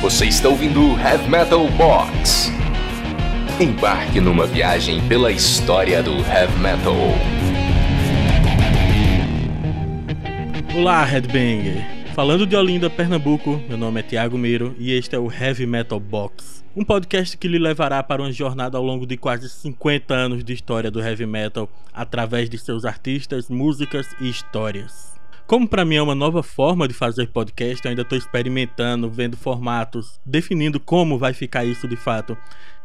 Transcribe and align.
Você 0.00 0.26
está 0.26 0.48
ouvindo 0.48 0.92
Heavy 0.96 1.28
Metal 1.28 1.66
Box. 1.70 2.52
Embarque 3.60 4.20
numa 4.20 4.46
viagem 4.46 5.04
pela 5.08 5.32
história 5.32 6.00
do 6.00 6.12
Heavy 6.12 6.56
Metal. 6.60 6.94
Olá, 10.72 11.02
Headbanger! 11.02 11.84
Falando 12.14 12.46
de 12.46 12.54
Olinda, 12.54 12.88
Pernambuco, 12.88 13.60
meu 13.68 13.76
nome 13.76 13.98
é 13.98 14.02
Thiago 14.04 14.38
Meiro 14.38 14.72
e 14.78 14.92
este 14.92 15.16
é 15.16 15.18
o 15.18 15.32
Heavy 15.32 15.66
Metal 15.66 15.98
Box. 15.98 16.64
Um 16.76 16.84
podcast 16.84 17.36
que 17.36 17.48
lhe 17.48 17.58
levará 17.58 18.00
para 18.00 18.22
uma 18.22 18.30
jornada 18.30 18.78
ao 18.78 18.84
longo 18.84 19.04
de 19.04 19.16
quase 19.16 19.48
50 19.48 20.14
anos 20.14 20.44
de 20.44 20.52
história 20.52 20.92
do 20.92 21.00
heavy 21.00 21.26
metal 21.26 21.68
através 21.92 22.48
de 22.48 22.56
seus 22.56 22.84
artistas, 22.84 23.48
músicas 23.48 24.06
e 24.20 24.28
histórias. 24.28 25.17
Como 25.48 25.66
para 25.66 25.82
mim 25.82 25.94
é 25.94 26.02
uma 26.02 26.14
nova 26.14 26.42
forma 26.42 26.86
de 26.86 26.92
fazer 26.92 27.28
podcast, 27.28 27.82
eu 27.82 27.88
ainda 27.88 28.02
estou 28.02 28.18
experimentando, 28.18 29.08
vendo 29.08 29.34
formatos, 29.34 30.20
definindo 30.22 30.78
como 30.78 31.16
vai 31.16 31.32
ficar 31.32 31.64
isso 31.64 31.88
de 31.88 31.96
fato. 31.96 32.36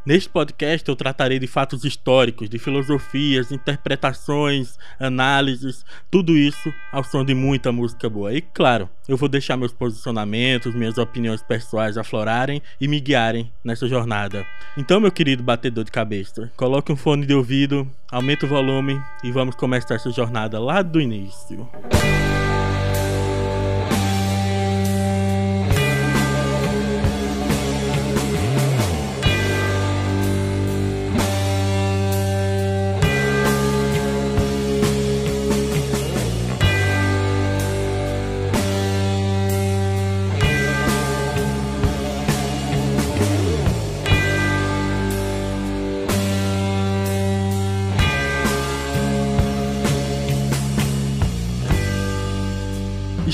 Neste 0.06 0.30
podcast 0.30 0.88
eu 0.88 0.96
tratarei 0.96 1.40
de 1.40 1.48
fatos 1.48 1.84
históricos, 1.84 2.50
de 2.50 2.58
filosofias, 2.58 3.52
interpretações, 3.52 4.78
análises, 4.98 5.86
tudo 6.10 6.38
isso 6.38 6.74
ao 6.90 7.04
som 7.04 7.26
de 7.26 7.34
muita 7.34 7.70
música 7.70 8.10
boa. 8.10 8.34
E 8.34 8.40
claro, 8.40 8.90
eu 9.10 9.18
vou 9.18 9.28
deixar 9.28 9.58
meus 9.58 9.74
posicionamentos, 9.74 10.74
minhas 10.74 10.98
opiniões 10.98 11.44
pessoais 11.44 11.98
aflorarem 11.98 12.62
e 12.80 12.88
me 12.88 13.02
guiarem 13.02 13.52
nessa 13.62 13.90
jornada. 13.90 14.46
Então, 14.78 15.02
meu 15.02 15.12
querido 15.12 15.44
batedor 15.44 15.84
de 15.84 15.92
cabeça, 15.92 16.50
coloque 16.56 16.94
um 16.94 16.98
fone 16.98 17.26
de 17.26 17.34
ouvido, 17.34 17.86
aumente 18.10 18.46
o 18.46 18.48
volume 18.48 19.02
e 19.22 19.34
vamos 19.34 19.54
começar 19.54 19.96
essa 19.96 20.12
jornada 20.12 20.62
lá 20.62 20.82
do 20.82 21.02
início. 21.02 21.68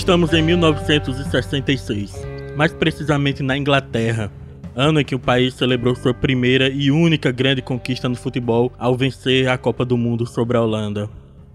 Estamos 0.10 0.34
em 0.34 0.42
1966, 0.42 2.26
mais 2.58 2.74
precisamente 2.74 3.44
na 3.44 3.56
Inglaterra, 3.56 4.32
ano 4.76 5.00
em 5.00 5.06
que 5.06 5.14
o 5.14 5.20
país 5.20 5.54
celebrou 5.54 5.96
sua 5.96 6.16
primeira 6.16 6.68
e 6.68 6.90
única 6.90 7.32
grande 7.32 7.62
conquista 7.62 8.10
no 8.10 8.16
futebol 8.16 8.74
ao 8.80 8.98
vencer 8.98 9.48
a 9.48 9.56
Copa 9.56 9.86
do 9.86 9.96
Mundo 9.96 10.26
sobre 10.26 10.58
a 10.58 10.64
Holanda. 10.64 11.08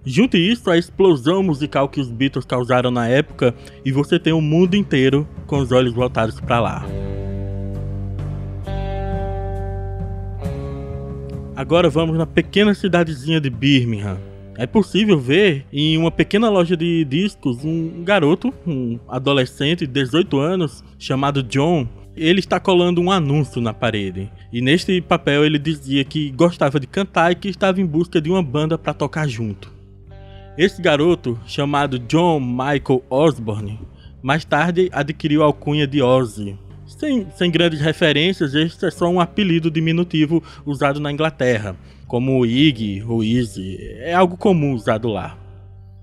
Junte 0.06 0.38
isso 0.38 0.70
à 0.70 0.78
explosão 0.78 1.42
musical 1.42 1.88
que 1.88 2.00
os 2.00 2.12
Beatles 2.12 2.44
causaram 2.44 2.92
na 2.92 3.08
época 3.08 3.52
e 3.84 3.90
você 3.90 4.20
tem 4.20 4.32
o 4.32 4.40
mundo 4.40 4.76
inteiro 4.76 5.26
com 5.48 5.58
os 5.58 5.72
olhos 5.72 5.92
voltados 5.92 6.38
para 6.38 6.60
lá. 6.60 6.86
Agora 11.56 11.90
vamos 11.90 12.16
na 12.16 12.24
pequena 12.24 12.72
cidadezinha 12.72 13.40
de 13.40 13.50
Birmingham, 13.50 14.16
é 14.56 14.66
possível 14.66 15.18
ver 15.18 15.66
em 15.72 15.96
uma 15.96 16.10
pequena 16.10 16.48
loja 16.48 16.76
de 16.76 17.04
discos 17.04 17.64
um 17.64 18.04
garoto, 18.04 18.52
um 18.66 18.98
adolescente 19.08 19.86
de 19.86 19.92
18 19.92 20.38
anos, 20.38 20.84
chamado 20.98 21.42
John. 21.42 21.88
Ele 22.16 22.38
está 22.38 22.60
colando 22.60 23.00
um 23.00 23.10
anúncio 23.10 23.60
na 23.60 23.74
parede. 23.74 24.30
E 24.52 24.60
neste 24.60 25.00
papel 25.00 25.44
ele 25.44 25.58
dizia 25.58 26.04
que 26.04 26.30
gostava 26.30 26.78
de 26.78 26.86
cantar 26.86 27.32
e 27.32 27.34
que 27.34 27.48
estava 27.48 27.80
em 27.80 27.86
busca 27.86 28.20
de 28.20 28.30
uma 28.30 28.42
banda 28.42 28.78
para 28.78 28.94
tocar 28.94 29.28
junto. 29.28 29.72
Esse 30.56 30.80
garoto, 30.80 31.38
chamado 31.44 31.98
John 31.98 32.38
Michael 32.38 33.02
Osborne, 33.10 33.80
mais 34.22 34.44
tarde 34.44 34.88
adquiriu 34.92 35.42
a 35.42 35.46
alcunha 35.46 35.86
de 35.86 36.00
Ozzy. 36.00 36.56
Sem, 36.86 37.26
sem 37.30 37.50
grandes 37.50 37.80
referências, 37.80 38.54
este 38.54 38.86
é 38.86 38.90
só 38.90 39.08
um 39.08 39.18
apelido 39.18 39.68
diminutivo 39.68 40.40
usado 40.64 41.00
na 41.00 41.10
Inglaterra 41.10 41.74
como 42.06 42.44
Ig 42.44 43.02
ou 43.06 43.22
Easy, 43.22 43.78
é 43.98 44.14
algo 44.14 44.36
comum 44.36 44.74
usado 44.74 45.08
lá. 45.08 45.36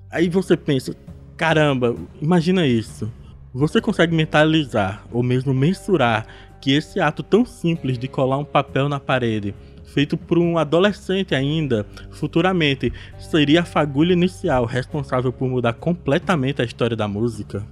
Aí 0.10 0.28
você 0.28 0.58
pensa, 0.58 0.96
caramba, 1.38 1.96
imagina 2.22 2.66
isso. 2.68 3.12
Você 3.54 3.82
consegue 3.82 4.16
mentalizar 4.16 5.06
ou 5.12 5.22
mesmo 5.22 5.54
mensurar 5.54 6.26
que 6.62 6.72
esse 6.72 7.00
ato 7.00 7.24
tão 7.24 7.46
simples 7.46 7.98
de 7.98 8.08
colar 8.08 8.38
um 8.38 8.46
papel 8.46 8.88
na 8.88 9.00
parede, 9.00 9.54
feito 9.84 10.16
por 10.16 10.38
um 10.38 10.58
adolescente 10.58 11.36
ainda, 11.36 11.86
futuramente, 12.12 12.94
seria 13.18 13.62
a 13.62 13.66
fagulha 13.66 14.14
inicial 14.14 14.66
responsável 14.66 15.34
por 15.34 15.50
mudar 15.50 15.74
completamente 15.74 16.62
a 16.62 16.66
história 16.66 16.96
da 16.96 17.08
música? 17.08 17.66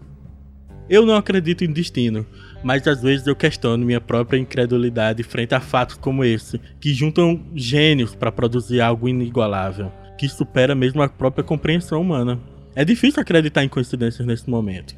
Eu 0.89 1.05
não 1.05 1.15
acredito 1.15 1.63
em 1.63 1.71
destino, 1.71 2.25
mas 2.63 2.87
às 2.87 3.01
vezes 3.01 3.27
eu 3.27 3.35
questiono 3.35 3.85
minha 3.85 4.01
própria 4.01 4.37
incredulidade 4.37 5.23
frente 5.23 5.55
a 5.55 5.59
fatos 5.59 5.95
como 5.95 6.23
esse, 6.23 6.59
que 6.79 6.93
juntam 6.93 7.41
gênios 7.55 8.15
para 8.15 8.31
produzir 8.31 8.81
algo 8.81 9.07
inigualável, 9.07 9.91
que 10.17 10.27
supera 10.27 10.75
mesmo 10.75 11.01
a 11.01 11.09
própria 11.09 11.43
compreensão 11.43 12.01
humana. 12.01 12.39
É 12.75 12.85
difícil 12.85 13.21
acreditar 13.21 13.63
em 13.63 13.69
coincidências 13.69 14.27
nesse 14.27 14.49
momento. 14.49 14.95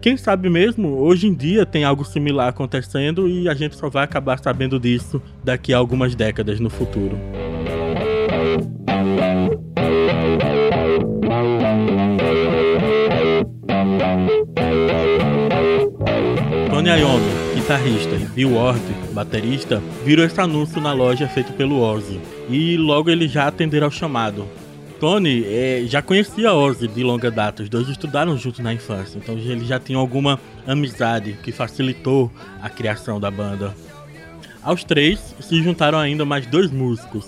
Quem 0.00 0.18
sabe 0.18 0.50
mesmo, 0.50 0.98
hoje 0.98 1.26
em 1.26 1.34
dia 1.34 1.64
tem 1.64 1.82
algo 1.82 2.04
similar 2.04 2.48
acontecendo 2.48 3.26
e 3.26 3.48
a 3.48 3.54
gente 3.54 3.74
só 3.74 3.88
vai 3.88 4.04
acabar 4.04 4.38
sabendo 4.38 4.78
disso 4.78 5.22
daqui 5.42 5.72
a 5.72 5.78
algumas 5.78 6.14
décadas 6.14 6.60
no 6.60 6.68
futuro. 6.68 7.18
Tony 16.74 16.90
Iommi, 16.90 17.54
guitarrista, 17.54 18.16
e 18.16 18.26
Bill 18.26 18.56
Ward, 18.56 18.82
baterista, 19.12 19.80
viram 20.04 20.24
esse 20.24 20.40
anúncio 20.40 20.80
na 20.80 20.92
loja 20.92 21.28
feito 21.28 21.52
pelo 21.52 21.80
Ozzy, 21.80 22.20
e 22.50 22.76
logo 22.76 23.08
eles 23.08 23.30
já 23.30 23.46
atenderam 23.46 23.86
ao 23.86 23.92
chamado. 23.92 24.44
Tony 24.98 25.44
é, 25.46 25.84
já 25.86 26.02
conhecia 26.02 26.52
Ozzy 26.52 26.88
de 26.88 27.04
longa 27.04 27.30
data, 27.30 27.62
os 27.62 27.68
dois 27.68 27.88
estudaram 27.88 28.36
juntos 28.36 28.58
na 28.58 28.74
infância, 28.74 29.18
então 29.18 29.36
eles 29.36 29.68
já 29.68 29.78
tinham 29.78 30.00
alguma 30.00 30.40
amizade 30.66 31.38
que 31.44 31.52
facilitou 31.52 32.28
a 32.60 32.68
criação 32.68 33.20
da 33.20 33.30
banda. 33.30 33.72
Aos 34.60 34.82
três 34.82 35.32
se 35.40 35.62
juntaram 35.62 35.96
ainda 35.96 36.24
mais 36.24 36.44
dois 36.44 36.72
músicos, 36.72 37.26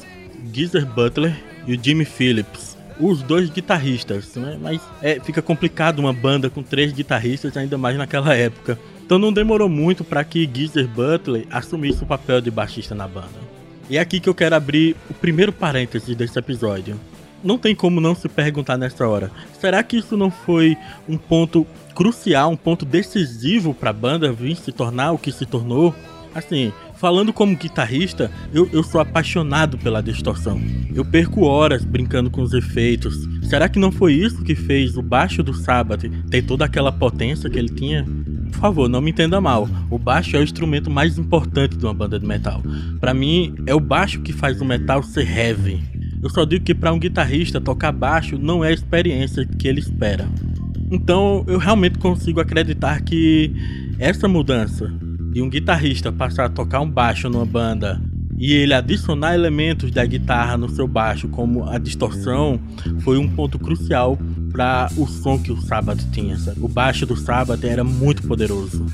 Geezer 0.52 0.84
Butler 0.84 1.40
e 1.68 1.76
o 1.76 1.80
Jimmy 1.80 2.04
Phillips, 2.04 2.76
os 2.98 3.22
dois 3.22 3.48
guitarristas, 3.48 4.34
né? 4.34 4.58
mas 4.60 4.80
é, 5.00 5.20
fica 5.20 5.40
complicado 5.40 6.00
uma 6.00 6.12
banda 6.12 6.50
com 6.50 6.64
três 6.64 6.92
guitarristas, 6.92 7.56
ainda 7.56 7.78
mais 7.78 7.96
naquela 7.96 8.34
época. 8.34 8.76
Então 9.06 9.20
não 9.20 9.32
demorou 9.32 9.68
muito 9.68 10.02
para 10.02 10.24
que 10.24 10.50
Geezer 10.52 10.88
Butler 10.88 11.46
assumisse 11.48 12.02
o 12.02 12.06
papel 12.06 12.40
de 12.40 12.50
baixista 12.50 12.92
na 12.92 13.06
banda. 13.06 13.46
E 13.88 13.96
é 13.96 14.00
aqui 14.00 14.18
que 14.18 14.28
eu 14.28 14.34
quero 14.34 14.56
abrir 14.56 14.96
o 15.08 15.14
primeiro 15.14 15.52
parênteses 15.52 16.16
desse 16.16 16.36
episódio. 16.36 16.98
Não 17.42 17.56
tem 17.56 17.72
como 17.72 18.00
não 18.00 18.16
se 18.16 18.28
perguntar 18.28 18.76
nessa 18.76 19.06
hora: 19.06 19.30
será 19.60 19.80
que 19.84 19.98
isso 19.98 20.16
não 20.16 20.28
foi 20.28 20.76
um 21.08 21.16
ponto 21.16 21.64
crucial, 21.94 22.50
um 22.50 22.56
ponto 22.56 22.84
decisivo 22.84 23.72
para 23.72 23.90
a 23.90 23.92
banda 23.92 24.32
vir 24.32 24.56
se 24.56 24.72
tornar 24.72 25.12
o 25.12 25.18
que 25.18 25.30
se 25.30 25.46
tornou? 25.46 25.94
Assim, 26.34 26.72
falando 26.96 27.32
como 27.32 27.56
guitarrista, 27.56 28.28
eu, 28.52 28.68
eu 28.72 28.82
sou 28.82 29.00
apaixonado 29.00 29.78
pela 29.78 30.02
distorção. 30.02 30.60
Eu 30.92 31.04
perco 31.04 31.44
horas 31.44 31.84
brincando 31.84 32.28
com 32.28 32.42
os 32.42 32.52
efeitos. 32.52 33.16
Será 33.48 33.68
que 33.68 33.78
não 33.78 33.92
foi 33.92 34.14
isso 34.14 34.42
que 34.42 34.56
fez 34.56 34.96
o 34.96 35.02
baixo 35.02 35.44
do 35.44 35.54
Sabbath 35.54 36.02
ter 36.28 36.42
toda 36.42 36.64
aquela 36.64 36.90
potência 36.90 37.48
que 37.48 37.58
ele 37.58 37.68
tinha? 37.68 38.04
Por 38.46 38.58
favor, 38.58 38.88
não 38.88 39.00
me 39.00 39.10
entenda 39.10 39.40
mal. 39.40 39.68
O 39.90 39.98
baixo 39.98 40.36
é 40.36 40.40
o 40.40 40.42
instrumento 40.42 40.90
mais 40.90 41.18
importante 41.18 41.76
de 41.76 41.84
uma 41.84 41.94
banda 41.94 42.18
de 42.18 42.26
metal. 42.26 42.62
Para 43.00 43.14
mim, 43.14 43.54
é 43.66 43.74
o 43.74 43.80
baixo 43.80 44.20
que 44.22 44.32
faz 44.32 44.60
o 44.60 44.64
metal 44.64 45.02
ser 45.02 45.28
heavy. 45.28 45.82
Eu 46.22 46.30
só 46.30 46.44
digo 46.44 46.64
que 46.64 46.74
para 46.74 46.92
um 46.92 46.98
guitarrista 46.98 47.60
tocar 47.60 47.92
baixo 47.92 48.38
não 48.38 48.64
é 48.64 48.68
a 48.68 48.72
experiência 48.72 49.46
que 49.46 49.68
ele 49.68 49.80
espera. 49.80 50.28
Então, 50.90 51.44
eu 51.46 51.58
realmente 51.58 51.98
consigo 51.98 52.40
acreditar 52.40 53.00
que 53.02 53.52
essa 53.98 54.28
mudança 54.28 54.92
de 55.32 55.42
um 55.42 55.50
guitarrista 55.50 56.10
passar 56.12 56.46
a 56.46 56.48
tocar 56.48 56.80
um 56.80 56.90
baixo 56.90 57.28
numa 57.28 57.44
banda 57.44 58.00
e 58.38 58.52
ele 58.52 58.74
adicionar 58.74 59.34
elementos 59.34 59.90
da 59.90 60.04
guitarra 60.04 60.56
no 60.56 60.68
seu 60.68 60.86
baixo, 60.86 61.28
como 61.28 61.64
a 61.64 61.78
distorção, 61.78 62.60
foi 63.00 63.18
um 63.18 63.28
ponto 63.28 63.58
crucial 63.58 64.18
o 64.96 65.06
som 65.06 65.38
que 65.38 65.52
o 65.52 65.60
Sabbath 65.60 66.02
tinha. 66.12 66.36
Sabe? 66.38 66.58
O 66.60 66.68
baixo 66.68 67.04
do 67.04 67.16
Sabbath 67.16 67.64
era 67.64 67.84
muito 67.84 68.26
poderoso. 68.26 68.86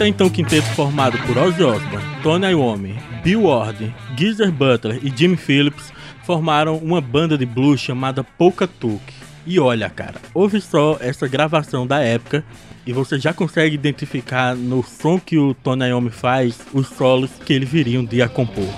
Até 0.00 0.08
então, 0.08 0.28
o 0.28 0.30
quinteto 0.30 0.66
formado 0.68 1.18
por 1.26 1.36
Ozzy 1.36 1.62
Osbourne, 1.62 2.06
Tony 2.22 2.46
Iommi, 2.46 2.98
Bill 3.22 3.42
Ward, 3.42 3.94
Geezer 4.16 4.50
Butler 4.50 4.98
e 5.02 5.12
Jimmy 5.14 5.36
Phillips 5.36 5.92
formaram 6.24 6.78
uma 6.78 7.02
banda 7.02 7.36
de 7.36 7.44
blues 7.44 7.80
chamada 7.80 8.24
Polka 8.24 8.66
Tuk. 8.66 9.19
E 9.46 9.58
olha, 9.58 9.88
cara, 9.88 10.16
ouve 10.34 10.60
só 10.60 10.98
essa 11.00 11.26
gravação 11.26 11.86
da 11.86 12.00
época 12.00 12.44
e 12.86 12.92
você 12.92 13.18
já 13.18 13.32
consegue 13.32 13.74
identificar 13.74 14.54
no 14.54 14.82
som 14.82 15.18
que 15.18 15.38
o 15.38 15.54
Tony 15.54 15.86
Iommi 15.86 16.10
faz 16.10 16.58
os 16.72 16.88
solos 16.88 17.30
que 17.44 17.52
ele 17.52 17.64
viria 17.64 18.00
um 18.00 18.04
dia 18.04 18.26
a 18.26 18.28
compor. 18.28 18.68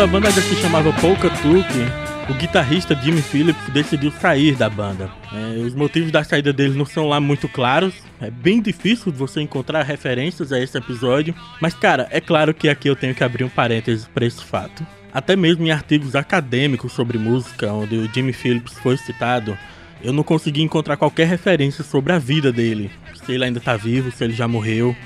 Quando 0.00 0.16
a 0.16 0.18
banda 0.18 0.30
se 0.30 0.54
chamava 0.54 0.90
Polka 0.94 1.28
Tuque, 1.28 2.30
o 2.30 2.32
guitarrista 2.32 2.94
Jimmy 2.94 3.20
Phillips 3.20 3.68
decidiu 3.68 4.10
sair 4.10 4.56
da 4.56 4.66
banda. 4.66 5.10
É, 5.30 5.58
os 5.58 5.74
motivos 5.74 6.10
da 6.10 6.24
saída 6.24 6.54
dele 6.54 6.72
não 6.72 6.86
são 6.86 7.06
lá 7.06 7.20
muito 7.20 7.46
claros, 7.46 7.92
é 8.18 8.30
bem 8.30 8.62
difícil 8.62 9.12
você 9.12 9.42
encontrar 9.42 9.82
referências 9.82 10.54
a 10.54 10.58
esse 10.58 10.78
episódio, 10.78 11.34
mas 11.60 11.74
cara, 11.74 12.08
é 12.10 12.18
claro 12.18 12.54
que 12.54 12.70
aqui 12.70 12.88
eu 12.88 12.96
tenho 12.96 13.14
que 13.14 13.22
abrir 13.22 13.44
um 13.44 13.50
parênteses 13.50 14.08
para 14.08 14.24
esse 14.24 14.42
fato. 14.42 14.86
Até 15.12 15.36
mesmo 15.36 15.66
em 15.66 15.70
artigos 15.70 16.16
acadêmicos 16.16 16.94
sobre 16.94 17.18
música, 17.18 17.70
onde 17.70 17.96
o 17.96 18.10
Jimmy 18.10 18.32
Phillips 18.32 18.78
foi 18.78 18.96
citado, 18.96 19.54
eu 20.02 20.14
não 20.14 20.22
consegui 20.22 20.62
encontrar 20.62 20.96
qualquer 20.96 21.26
referência 21.26 21.84
sobre 21.84 22.14
a 22.14 22.18
vida 22.18 22.50
dele, 22.50 22.90
se 23.22 23.32
ele 23.32 23.44
ainda 23.44 23.58
está 23.58 23.76
vivo, 23.76 24.10
se 24.10 24.24
ele 24.24 24.32
já 24.32 24.48
morreu. 24.48 24.96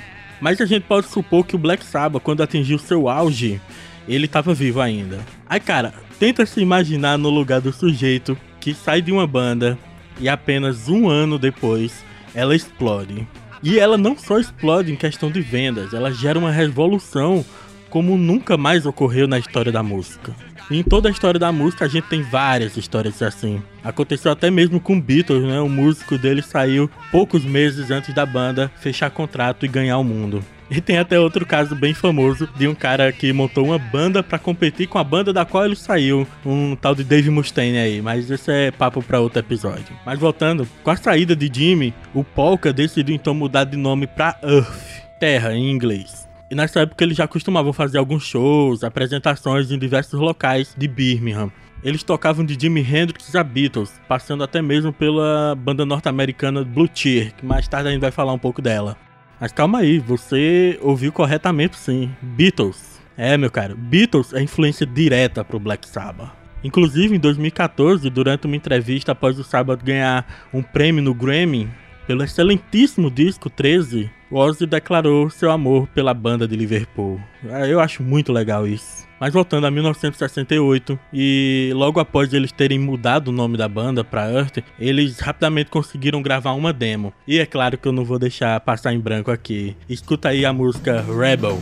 Mas 0.40 0.60
a 0.60 0.66
gente 0.66 0.84
pode 0.84 1.08
supor 1.08 1.44
que 1.44 1.56
o 1.56 1.58
Black 1.58 1.84
Sabbath, 1.84 2.22
quando 2.22 2.44
atingiu 2.44 2.78
seu 2.78 3.08
auge, 3.08 3.60
ele 4.08 4.28
tava 4.28 4.54
vivo 4.54 4.80
ainda. 4.80 5.20
Aí, 5.48 5.60
cara, 5.60 5.94
tenta 6.18 6.44
se 6.44 6.60
imaginar 6.60 7.16
no 7.18 7.30
lugar 7.30 7.60
do 7.60 7.72
sujeito 7.72 8.36
que 8.60 8.74
sai 8.74 9.00
de 9.00 9.12
uma 9.12 9.26
banda 9.26 9.78
e 10.18 10.28
apenas 10.28 10.88
um 10.88 11.08
ano 11.08 11.38
depois 11.38 12.04
ela 12.34 12.54
explode. 12.54 13.26
E 13.62 13.78
ela 13.78 13.96
não 13.96 14.16
só 14.16 14.38
explode 14.38 14.92
em 14.92 14.96
questão 14.96 15.30
de 15.30 15.40
vendas, 15.40 15.94
ela 15.94 16.12
gera 16.12 16.38
uma 16.38 16.50
revolução 16.50 17.44
como 17.88 18.16
nunca 18.16 18.56
mais 18.56 18.84
ocorreu 18.84 19.28
na 19.28 19.38
história 19.38 19.70
da 19.70 19.82
música. 19.82 20.34
E 20.70 20.78
em 20.78 20.82
toda 20.82 21.08
a 21.08 21.12
história 21.12 21.38
da 21.38 21.52
música 21.52 21.84
a 21.84 21.88
gente 21.88 22.08
tem 22.08 22.22
várias 22.22 22.76
histórias 22.76 23.22
assim. 23.22 23.62
Aconteceu 23.82 24.32
até 24.32 24.50
mesmo 24.50 24.80
com 24.80 25.00
Beatles, 25.00 25.44
né? 25.44 25.60
O 25.60 25.68
músico 25.68 26.18
dele 26.18 26.42
saiu 26.42 26.90
poucos 27.12 27.44
meses 27.44 27.90
antes 27.90 28.14
da 28.14 28.24
banda 28.24 28.70
fechar 28.80 29.10
contrato 29.10 29.64
e 29.64 29.68
ganhar 29.68 29.98
o 29.98 30.04
mundo. 30.04 30.42
E 30.70 30.80
tem 30.80 30.98
até 30.98 31.20
outro 31.20 31.44
caso 31.44 31.74
bem 31.74 31.92
famoso 31.92 32.48
de 32.56 32.66
um 32.66 32.74
cara 32.74 33.12
que 33.12 33.32
montou 33.32 33.66
uma 33.66 33.78
banda 33.78 34.22
para 34.22 34.38
competir 34.38 34.88
com 34.88 34.98
a 34.98 35.04
banda 35.04 35.32
da 35.32 35.44
qual 35.44 35.66
ele 35.66 35.76
saiu, 35.76 36.26
um 36.44 36.74
tal 36.74 36.94
de 36.94 37.04
Dave 37.04 37.30
Mustaine 37.30 37.78
aí, 37.78 38.00
mas 38.00 38.30
esse 38.30 38.50
é 38.50 38.70
papo 38.70 39.02
para 39.02 39.20
outro 39.20 39.38
episódio. 39.38 39.94
Mas 40.06 40.18
voltando, 40.18 40.66
com 40.82 40.90
a 40.90 40.96
saída 40.96 41.36
de 41.36 41.50
Jimmy, 41.52 41.92
o 42.14 42.24
Polka 42.24 42.72
decidiu 42.72 43.14
então 43.14 43.34
mudar 43.34 43.64
de 43.64 43.76
nome 43.76 44.06
para 44.06 44.38
Earth, 44.42 45.04
Terra 45.20 45.54
em 45.54 45.70
inglês. 45.70 46.28
E 46.50 46.54
nessa 46.54 46.80
época 46.80 47.04
eles 47.04 47.16
já 47.16 47.26
costumavam 47.26 47.72
fazer 47.72 47.98
alguns 47.98 48.24
shows, 48.24 48.84
apresentações 48.84 49.70
em 49.70 49.78
diversos 49.78 50.18
locais 50.18 50.74
de 50.76 50.86
Birmingham. 50.86 51.50
Eles 51.82 52.02
tocavam 52.02 52.44
de 52.44 52.56
Jimi 52.58 52.80
Hendrix 52.80 53.34
a 53.34 53.44
Beatles, 53.44 54.00
passando 54.08 54.42
até 54.42 54.62
mesmo 54.62 54.90
pela 54.90 55.54
banda 55.54 55.84
norte-americana 55.84 56.64
Blue 56.64 56.88
Cheer, 56.92 57.34
que 57.34 57.44
mais 57.44 57.68
tarde 57.68 57.88
a 57.88 57.92
gente 57.92 58.00
vai 58.00 58.10
falar 58.10 58.32
um 58.32 58.38
pouco 58.38 58.62
dela. 58.62 58.96
Mas 59.40 59.52
calma 59.52 59.78
aí, 59.78 59.98
você 59.98 60.78
ouviu 60.80 61.12
corretamente 61.12 61.76
sim. 61.76 62.10
Beatles. 62.22 63.00
É, 63.16 63.36
meu 63.36 63.50
caro, 63.50 63.76
Beatles 63.76 64.32
é 64.32 64.42
influência 64.42 64.86
direta 64.86 65.44
pro 65.44 65.60
Black 65.60 65.88
Sabbath. 65.88 66.30
Inclusive, 66.64 67.14
em 67.14 67.20
2014, 67.20 68.08
durante 68.08 68.46
uma 68.46 68.56
entrevista 68.56 69.12
após 69.12 69.38
o 69.38 69.44
Sabbath 69.44 69.84
ganhar 69.84 70.26
um 70.52 70.62
prêmio 70.62 71.02
no 71.02 71.12
Grammy 71.12 71.70
pelo 72.06 72.22
excelentíssimo 72.22 73.10
disco 73.10 73.48
13, 73.50 74.10
Ozzy 74.30 74.66
declarou 74.66 75.30
seu 75.30 75.50
amor 75.50 75.86
pela 75.88 76.12
banda 76.12 76.46
de 76.46 76.56
Liverpool. 76.56 77.20
Ah, 77.50 77.66
eu 77.66 77.80
acho 77.80 78.02
muito 78.02 78.32
legal 78.32 78.66
isso. 78.66 79.04
Mas 79.20 79.32
voltando 79.32 79.66
a 79.66 79.70
1968 79.70 80.98
e 81.12 81.70
logo 81.74 82.00
após 82.00 82.34
eles 82.34 82.52
terem 82.52 82.78
mudado 82.78 83.28
o 83.28 83.32
nome 83.32 83.56
da 83.56 83.68
banda 83.68 84.02
para 84.04 84.30
Earth, 84.30 84.58
eles 84.78 85.18
rapidamente 85.20 85.70
conseguiram 85.70 86.20
gravar 86.20 86.52
uma 86.52 86.72
demo. 86.72 87.12
E 87.26 87.38
é 87.38 87.46
claro 87.46 87.78
que 87.78 87.86
eu 87.86 87.92
não 87.92 88.04
vou 88.04 88.18
deixar 88.18 88.58
passar 88.60 88.92
em 88.92 89.00
branco 89.00 89.30
aqui. 89.30 89.76
Escuta 89.88 90.30
aí 90.30 90.44
a 90.44 90.52
música 90.52 91.02
Rebel. 91.02 91.58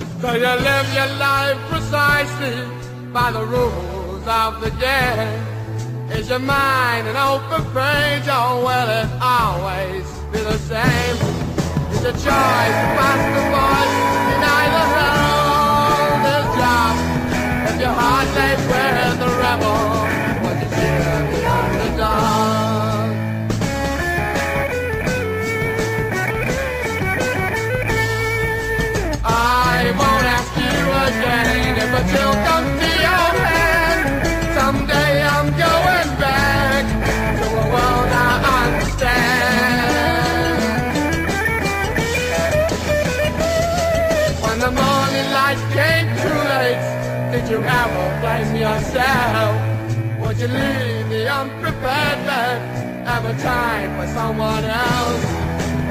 Is 9.93 10.22
be 10.33 10.39
the 10.41 10.59
same. 10.59 11.17
It's 11.93 12.05
a 12.05 12.13
choice 12.13 12.77
to 12.83 12.89
pass 12.99 13.21
the 13.37 13.43
voice 13.53 13.95
in 14.33 14.41
either 14.59 14.87
hell 14.97 15.53
or 16.01 16.17
the 16.27 16.39
job. 16.59 16.95
If 17.69 17.81
your 17.81 17.95
heart 18.01 18.29
lays 18.37 18.63
with 18.67 19.19
the 19.21 19.29
rebel. 19.41 20.02
For 53.23 54.07
someone 54.09 54.65
else? 54.65 55.25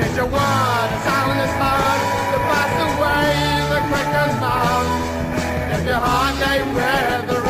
If 0.04 0.16
you 0.18 0.26
want 0.26 0.90
a 0.92 1.00
soundless 1.08 1.56
heart 1.62 2.02
to 2.32 2.38
pass 2.50 2.74
away 2.88 3.32
the 3.72 3.80
cracker's 3.90 4.36
mouth, 4.42 5.80
if 5.80 5.86
your 5.86 5.96
heart 5.96 6.36
lay 6.40 6.62
where 6.74 7.41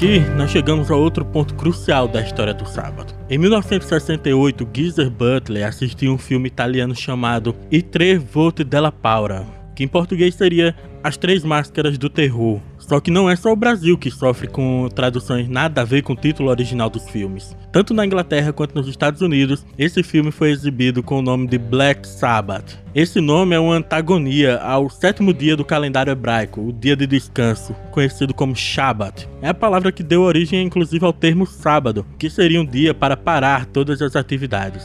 Aqui 0.00 0.20
nós 0.34 0.50
chegamos 0.50 0.90
a 0.90 0.96
outro 0.96 1.26
ponto 1.26 1.54
crucial 1.54 2.08
da 2.08 2.22
história 2.22 2.54
do 2.54 2.66
sábado. 2.66 3.12
Em 3.28 3.36
1968, 3.36 4.66
Geezer 4.72 5.10
Butler 5.10 5.66
assistiu 5.66 6.14
um 6.14 6.16
filme 6.16 6.48
italiano 6.48 6.94
chamado 6.94 7.54
I 7.70 7.82
Tre 7.82 8.16
Volte 8.16 8.64
della 8.64 8.90
Paura, 8.90 9.44
que 9.76 9.84
em 9.84 9.88
português 9.88 10.34
seria 10.34 10.74
As 11.04 11.18
Três 11.18 11.44
Máscaras 11.44 11.98
do 11.98 12.08
Terror. 12.08 12.62
Só 12.90 12.98
que 12.98 13.08
não 13.08 13.30
é 13.30 13.36
só 13.36 13.52
o 13.52 13.56
Brasil 13.56 13.96
que 13.96 14.10
sofre 14.10 14.48
com 14.48 14.88
traduções 14.92 15.48
nada 15.48 15.82
a 15.82 15.84
ver 15.84 16.02
com 16.02 16.12
o 16.12 16.16
título 16.16 16.50
original 16.50 16.90
dos 16.90 17.08
filmes. 17.08 17.56
Tanto 17.70 17.94
na 17.94 18.04
Inglaterra 18.04 18.52
quanto 18.52 18.74
nos 18.74 18.88
Estados 18.88 19.20
Unidos, 19.20 19.64
esse 19.78 20.02
filme 20.02 20.32
foi 20.32 20.50
exibido 20.50 21.00
com 21.00 21.20
o 21.20 21.22
nome 21.22 21.46
de 21.46 21.56
Black 21.56 22.04
Sabbath. 22.04 22.80
Esse 22.92 23.20
nome 23.20 23.54
é 23.54 23.60
uma 23.60 23.76
antagonia 23.76 24.58
ao 24.58 24.90
sétimo 24.90 25.32
dia 25.32 25.54
do 25.54 25.64
calendário 25.64 26.10
hebraico, 26.10 26.60
o 26.60 26.72
dia 26.72 26.96
de 26.96 27.06
descanso, 27.06 27.76
conhecido 27.92 28.34
como 28.34 28.56
Shabbat. 28.56 29.28
É 29.40 29.50
a 29.50 29.54
palavra 29.54 29.92
que 29.92 30.02
deu 30.02 30.22
origem 30.22 30.60
inclusive 30.60 31.04
ao 31.04 31.12
termo 31.12 31.46
sábado, 31.46 32.04
que 32.18 32.28
seria 32.28 32.60
um 32.60 32.66
dia 32.66 32.92
para 32.92 33.16
parar 33.16 33.66
todas 33.66 34.02
as 34.02 34.16
atividades. 34.16 34.84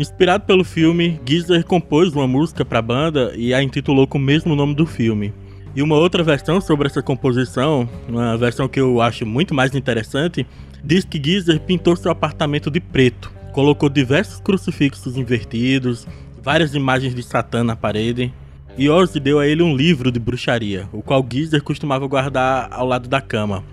Inspirado 0.00 0.46
pelo 0.46 0.64
filme, 0.64 1.20
Geezer 1.28 1.66
compôs 1.66 2.10
uma 2.14 2.26
música 2.26 2.64
para 2.64 2.78
a 2.78 2.82
banda 2.82 3.34
e 3.36 3.52
a 3.52 3.62
intitulou 3.62 4.06
com 4.06 4.16
o 4.16 4.20
mesmo 4.20 4.56
nome 4.56 4.74
do 4.74 4.86
filme. 4.86 5.30
E 5.76 5.82
uma 5.82 5.96
outra 5.96 6.22
versão 6.22 6.60
sobre 6.60 6.86
essa 6.86 7.02
composição, 7.02 7.88
uma 8.08 8.36
versão 8.36 8.68
que 8.68 8.80
eu 8.80 9.00
acho 9.00 9.26
muito 9.26 9.52
mais 9.52 9.74
interessante, 9.74 10.46
diz 10.84 11.04
que 11.04 11.20
Geezer 11.22 11.60
pintou 11.60 11.96
seu 11.96 12.12
apartamento 12.12 12.70
de 12.70 12.78
preto, 12.78 13.32
colocou 13.52 13.88
diversos 13.88 14.40
crucifixos 14.40 15.16
invertidos, 15.16 16.06
várias 16.40 16.74
imagens 16.74 17.14
de 17.14 17.22
Satã 17.22 17.64
na 17.64 17.74
parede, 17.74 18.32
e 18.78 18.88
Ozzy 18.88 19.18
deu 19.18 19.40
a 19.40 19.46
ele 19.46 19.62
um 19.62 19.74
livro 19.74 20.12
de 20.12 20.20
bruxaria, 20.20 20.88
o 20.92 21.02
qual 21.02 21.26
Geezer 21.28 21.62
costumava 21.62 22.06
guardar 22.06 22.68
ao 22.70 22.86
lado 22.86 23.08
da 23.08 23.20
cama. 23.20 23.64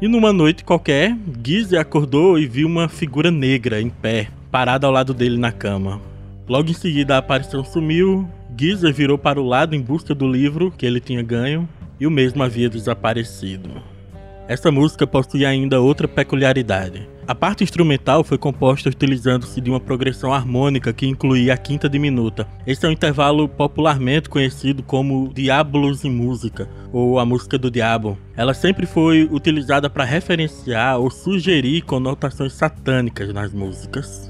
E 0.00 0.08
numa 0.08 0.32
noite 0.32 0.64
qualquer, 0.64 1.14
Geezer 1.44 1.78
acordou 1.78 2.38
e 2.38 2.46
viu 2.46 2.66
uma 2.66 2.88
figura 2.88 3.30
negra 3.30 3.82
em 3.82 3.90
pé, 3.90 4.28
parada 4.50 4.86
ao 4.86 4.92
lado 4.92 5.12
dele 5.12 5.36
na 5.36 5.52
cama. 5.52 6.00
Logo 6.48 6.70
em 6.70 6.74
seguida 6.74 7.14
a 7.14 7.18
aparição 7.18 7.62
sumiu 7.62 8.26
Geezer 8.56 8.92
virou 8.92 9.16
para 9.16 9.40
o 9.40 9.46
lado 9.46 9.74
em 9.74 9.80
busca 9.80 10.14
do 10.14 10.30
livro 10.30 10.70
que 10.70 10.84
ele 10.84 11.00
tinha 11.00 11.22
ganho 11.22 11.68
e 11.98 12.06
o 12.06 12.10
mesmo 12.10 12.42
havia 12.42 12.68
desaparecido. 12.68 13.70
Essa 14.48 14.70
música 14.70 15.06
possui 15.06 15.44
ainda 15.46 15.80
outra 15.80 16.08
peculiaridade. 16.08 17.08
A 17.24 17.34
parte 17.36 17.62
instrumental 17.62 18.24
foi 18.24 18.36
composta 18.36 18.88
utilizando-se 18.88 19.60
de 19.60 19.70
uma 19.70 19.78
progressão 19.78 20.34
harmônica 20.34 20.92
que 20.92 21.06
incluía 21.06 21.54
a 21.54 21.56
quinta 21.56 21.88
diminuta. 21.88 22.48
Esse 22.66 22.84
é 22.84 22.88
um 22.88 22.92
intervalo 22.92 23.48
popularmente 23.48 24.28
conhecido 24.28 24.82
como 24.82 25.32
Diabolos 25.32 26.04
em 26.04 26.10
Música, 26.10 26.68
ou 26.92 27.20
a 27.20 27.24
música 27.24 27.56
do 27.56 27.70
diabo. 27.70 28.18
Ela 28.36 28.52
sempre 28.52 28.86
foi 28.86 29.28
utilizada 29.30 29.88
para 29.88 30.02
referenciar 30.02 30.98
ou 30.98 31.08
sugerir 31.08 31.82
conotações 31.82 32.52
satânicas 32.54 33.32
nas 33.32 33.52
músicas. 33.52 34.29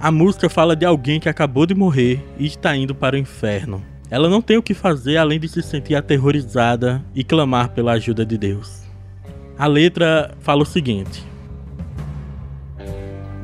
A 0.00 0.12
música 0.12 0.48
fala 0.48 0.76
de 0.76 0.86
alguém 0.86 1.18
que 1.18 1.28
acabou 1.28 1.66
de 1.66 1.74
morrer 1.74 2.24
e 2.38 2.46
está 2.46 2.76
indo 2.76 2.94
para 2.94 3.16
o 3.16 3.18
inferno. 3.18 3.82
Ela 4.08 4.28
não 4.28 4.40
tem 4.40 4.56
o 4.56 4.62
que 4.62 4.72
fazer 4.72 5.16
além 5.16 5.40
de 5.40 5.48
se 5.48 5.60
sentir 5.60 5.96
aterrorizada 5.96 7.04
e 7.16 7.24
clamar 7.24 7.70
pela 7.70 7.92
ajuda 7.92 8.24
de 8.24 8.38
Deus. 8.38 8.82
A 9.58 9.66
letra 9.66 10.30
fala 10.40 10.62
o 10.62 10.66
seguinte: 10.66 11.26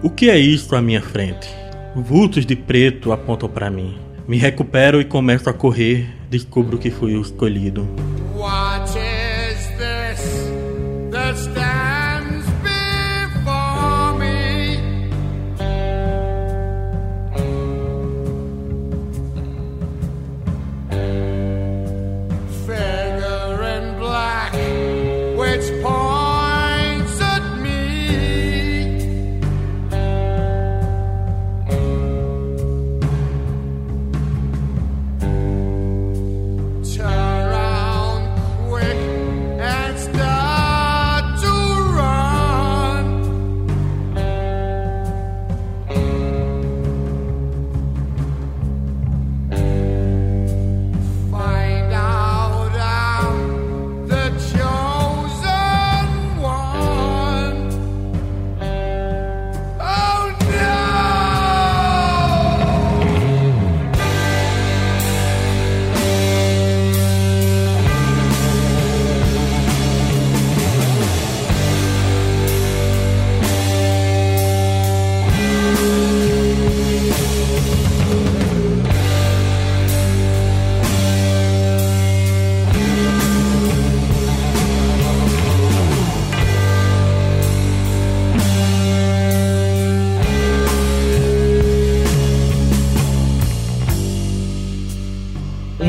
O 0.00 0.08
que 0.08 0.30
é 0.30 0.38
isso 0.38 0.76
à 0.76 0.80
minha 0.80 1.02
frente? 1.02 1.48
Vultos 1.96 2.46
de 2.46 2.54
preto 2.54 3.10
apontam 3.10 3.48
para 3.48 3.68
mim. 3.68 3.98
Me 4.28 4.38
recupero 4.38 5.00
e 5.00 5.04
começo 5.04 5.50
a 5.50 5.52
correr, 5.52 6.06
descubro 6.30 6.78
que 6.78 6.90
fui 6.90 7.16
o 7.16 7.20
escolhido. 7.20 7.82
What 8.36 8.90
is 8.96 9.66
this 9.76 10.54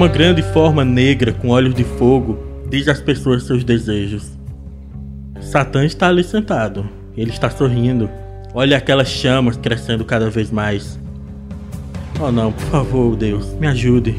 Uma 0.05 0.13
grande 0.13 0.43
forma 0.43 0.85
negra 0.85 1.33
com 1.33 1.49
olhos 1.49 1.73
de 1.73 1.83
fogo 1.83 2.37
diz 2.69 2.87
às 2.87 3.01
pessoas 3.01 3.41
seus 3.41 3.63
desejos. 3.63 4.37
Satã 5.41 5.83
está 5.83 6.09
ali 6.09 6.23
sentado. 6.23 6.87
Ele 7.17 7.31
está 7.31 7.49
sorrindo. 7.49 8.07
Olha 8.53 8.77
aquelas 8.77 9.07
chamas 9.07 9.57
crescendo 9.57 10.05
cada 10.05 10.29
vez 10.29 10.51
mais. 10.51 10.99
Oh 12.19 12.31
não, 12.31 12.51
por 12.51 12.65
favor, 12.65 13.15
Deus, 13.15 13.51
me 13.59 13.65
ajude. 13.65 14.15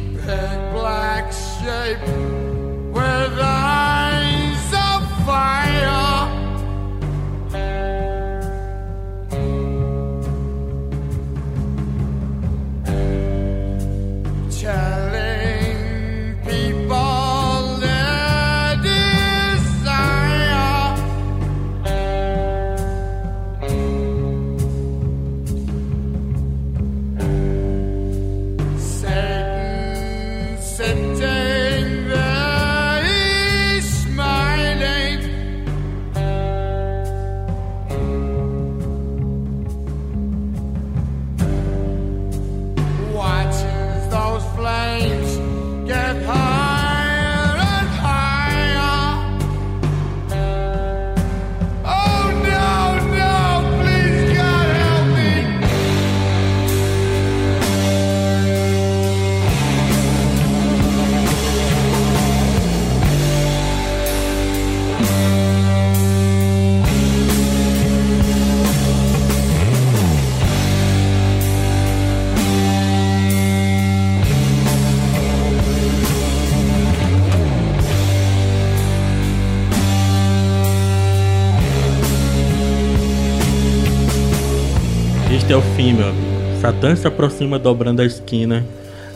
Este 85.47 85.53
é 85.53 85.57
o 85.57 85.63
fim, 85.77 85.93
meu 85.93 86.09
amigo. 86.09 86.61
Satã 86.61 86.97
se 86.97 87.07
aproxima 87.07 87.57
dobrando 87.57 88.03
a 88.03 88.05
esquina. 88.05 88.67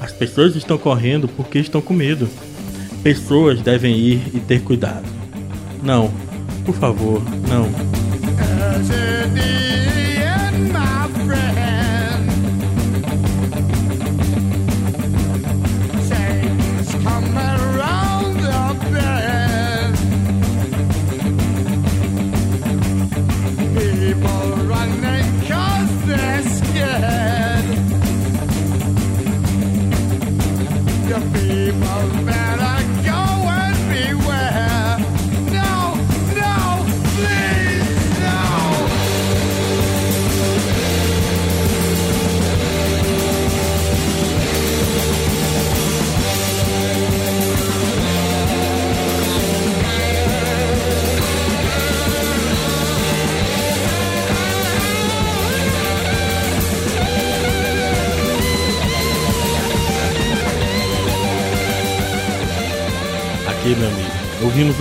As 0.00 0.12
pessoas 0.12 0.54
estão 0.54 0.78
correndo 0.78 1.26
porque 1.26 1.58
estão 1.58 1.80
com 1.80 1.92
medo. 1.92 2.28
Pessoas 3.02 3.60
devem 3.60 3.96
ir 3.96 4.22
e 4.32 4.38
ter 4.38 4.62
cuidado. 4.62 5.19
Não, 5.82 6.10
por 6.64 6.74
favor, 6.74 7.22
não. 7.48 7.99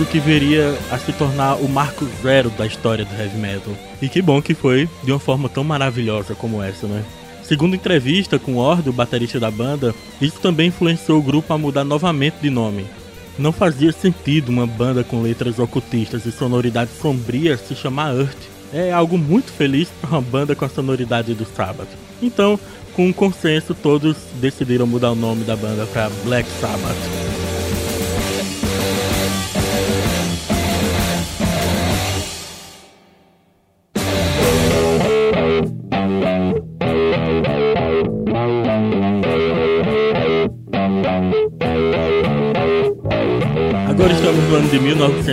o 0.00 0.06
que 0.06 0.18
viria 0.18 0.76
a 0.90 0.98
se 0.98 1.12
tornar 1.12 1.56
o 1.56 1.68
marco 1.68 2.06
zero 2.22 2.50
da 2.50 2.66
história 2.66 3.04
do 3.04 3.14
heavy 3.14 3.36
metal. 3.38 3.74
E 4.00 4.08
que 4.08 4.22
bom 4.22 4.40
que 4.40 4.54
foi 4.54 4.88
de 5.02 5.12
uma 5.12 5.18
forma 5.18 5.48
tão 5.48 5.62
maravilhosa 5.62 6.34
como 6.34 6.62
essa, 6.62 6.86
né? 6.86 7.04
Segundo 7.42 7.74
entrevista 7.74 8.38
com 8.38 8.56
Ord, 8.56 8.88
o 8.88 8.92
baterista 8.92 9.40
da 9.40 9.50
banda, 9.50 9.94
isso 10.20 10.38
também 10.40 10.68
influenciou 10.68 11.18
o 11.18 11.22
grupo 11.22 11.52
a 11.52 11.58
mudar 11.58 11.84
novamente 11.84 12.36
de 12.40 12.50
nome. 12.50 12.86
Não 13.38 13.52
fazia 13.52 13.92
sentido 13.92 14.50
uma 14.50 14.66
banda 14.66 15.02
com 15.02 15.22
letras 15.22 15.58
ocultistas 15.58 16.24
e 16.26 16.32
sonoridade 16.32 16.90
sombria 17.00 17.56
se 17.56 17.74
chamar 17.74 18.14
Earth. 18.14 18.48
É 18.72 18.92
algo 18.92 19.18
muito 19.18 19.50
feliz 19.50 19.88
para 20.00 20.10
uma 20.10 20.20
banda 20.20 20.54
com 20.54 20.64
a 20.64 20.68
sonoridade 20.68 21.34
do 21.34 21.44
Sabbath. 21.44 21.88
Então, 22.22 22.58
com 22.94 23.08
um 23.08 23.12
consenso, 23.12 23.74
todos 23.74 24.16
decidiram 24.34 24.86
mudar 24.86 25.10
o 25.10 25.16
nome 25.16 25.44
da 25.44 25.56
banda 25.56 25.86
para 25.86 26.10
Black 26.24 26.48
Sabbath. 26.60 27.49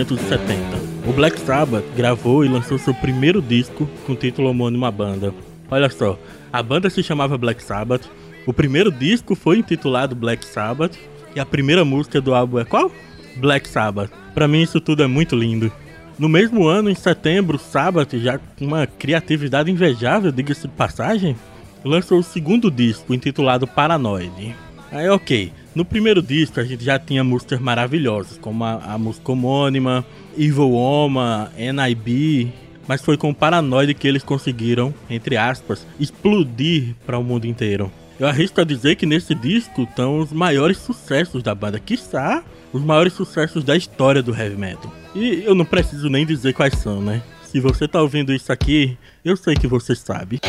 1970. 0.04 1.08
O 1.08 1.12
Black 1.12 1.40
Sabbath 1.40 1.84
gravou 1.96 2.44
e 2.44 2.48
lançou 2.48 2.78
seu 2.78 2.94
primeiro 2.94 3.42
disco 3.42 3.88
com 4.06 4.12
o 4.12 4.16
título 4.16 4.48
homônimo 4.48 4.84
à 4.84 4.90
banda. 4.90 5.34
Olha 5.70 5.90
só, 5.90 6.18
a 6.52 6.62
banda 6.62 6.88
se 6.88 7.02
chamava 7.02 7.36
Black 7.36 7.62
Sabbath, 7.62 8.08
o 8.46 8.52
primeiro 8.52 8.92
disco 8.92 9.34
foi 9.34 9.58
intitulado 9.58 10.14
Black 10.14 10.44
Sabbath 10.44 10.96
e 11.34 11.40
a 11.40 11.46
primeira 11.46 11.84
música 11.84 12.20
do 12.20 12.34
álbum 12.34 12.60
é 12.60 12.64
qual? 12.64 12.92
Black 13.36 13.68
Sabbath. 13.68 14.10
Para 14.34 14.46
mim 14.46 14.62
isso 14.62 14.80
tudo 14.80 15.02
é 15.02 15.06
muito 15.06 15.34
lindo. 15.34 15.72
No 16.18 16.28
mesmo 16.28 16.66
ano, 16.66 16.90
em 16.90 16.94
setembro, 16.94 17.58
Sabbath, 17.58 18.14
já 18.14 18.38
com 18.38 18.64
uma 18.64 18.86
criatividade 18.86 19.70
invejável, 19.70 20.32
diga-se 20.32 20.62
de 20.62 20.74
passagem, 20.74 21.36
lançou 21.84 22.18
o 22.18 22.24
segundo 22.24 22.70
disco, 22.70 23.14
intitulado 23.14 23.66
Paranoid. 23.66 24.54
Aí, 24.90 25.08
ok. 25.08 25.52
No 25.74 25.84
primeiro 25.84 26.22
disco 26.22 26.60
a 26.60 26.64
gente 26.64 26.84
já 26.84 26.98
tinha 26.98 27.22
músicas 27.22 27.60
maravilhosas, 27.60 28.38
como 28.38 28.64
a, 28.64 28.94
a 28.94 28.98
música 28.98 29.32
homônima, 29.32 30.04
Evil 30.36 30.72
Oma, 30.72 31.52
NIB, 31.56 32.52
mas 32.86 33.02
foi 33.02 33.16
com 33.16 33.34
Paranoid 33.34 33.92
que 33.94 34.08
eles 34.08 34.22
conseguiram, 34.22 34.94
entre 35.10 35.36
aspas, 35.36 35.86
explodir 36.00 36.94
para 37.06 37.18
o 37.18 37.22
mundo 37.22 37.46
inteiro. 37.46 37.92
Eu 38.18 38.26
arrisco 38.26 38.60
a 38.60 38.64
dizer 38.64 38.96
que 38.96 39.06
nesse 39.06 39.34
disco 39.34 39.82
estão 39.82 40.18
os 40.18 40.32
maiores 40.32 40.78
sucessos 40.78 41.42
da 41.42 41.54
banda, 41.54 41.78
quiçá 41.78 42.42
os 42.72 42.82
maiores 42.82 43.12
sucessos 43.12 43.62
da 43.62 43.76
história 43.76 44.22
do 44.22 44.34
heavy 44.34 44.56
metal. 44.56 44.92
E 45.14 45.42
eu 45.44 45.54
não 45.54 45.64
preciso 45.64 46.08
nem 46.08 46.26
dizer 46.26 46.52
quais 46.54 46.74
são, 46.74 47.00
né? 47.00 47.22
Se 47.44 47.60
você 47.60 47.86
tá 47.86 48.02
ouvindo 48.02 48.32
isso 48.32 48.52
aqui, 48.52 48.98
eu 49.24 49.36
sei 49.36 49.54
que 49.54 49.66
você 49.66 49.94
sabe. 49.94 50.40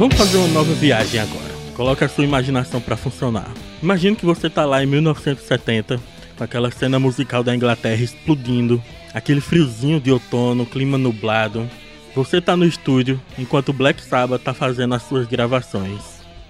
Vamos 0.00 0.16
fazer 0.16 0.38
uma 0.38 0.48
nova 0.48 0.72
viagem 0.72 1.20
agora. 1.20 1.52
Coloque 1.76 2.02
a 2.02 2.08
sua 2.08 2.24
imaginação 2.24 2.80
para 2.80 2.96
funcionar. 2.96 3.52
Imagine 3.82 4.16
que 4.16 4.24
você 4.24 4.48
tá 4.48 4.64
lá 4.64 4.82
em 4.82 4.86
1970, 4.86 6.00
com 6.38 6.42
aquela 6.42 6.70
cena 6.70 6.98
musical 6.98 7.44
da 7.44 7.54
Inglaterra 7.54 8.02
explodindo, 8.02 8.82
aquele 9.12 9.42
friozinho 9.42 10.00
de 10.00 10.10
outono, 10.10 10.64
clima 10.64 10.96
nublado. 10.96 11.68
Você 12.14 12.40
tá 12.40 12.56
no 12.56 12.64
estúdio 12.64 13.20
enquanto 13.38 13.74
Black 13.74 14.02
Sabbath 14.02 14.42
tá 14.42 14.54
fazendo 14.54 14.94
as 14.94 15.02
suas 15.02 15.26
gravações. 15.26 16.00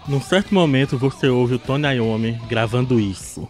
Num 0.07 0.21
certo 0.21 0.55
momento 0.55 0.97
você 0.97 1.27
ouve 1.27 1.55
o 1.55 1.59
Tony 1.59 1.89
Iommi 1.89 2.41
gravando 2.49 3.01
isso. 3.01 3.49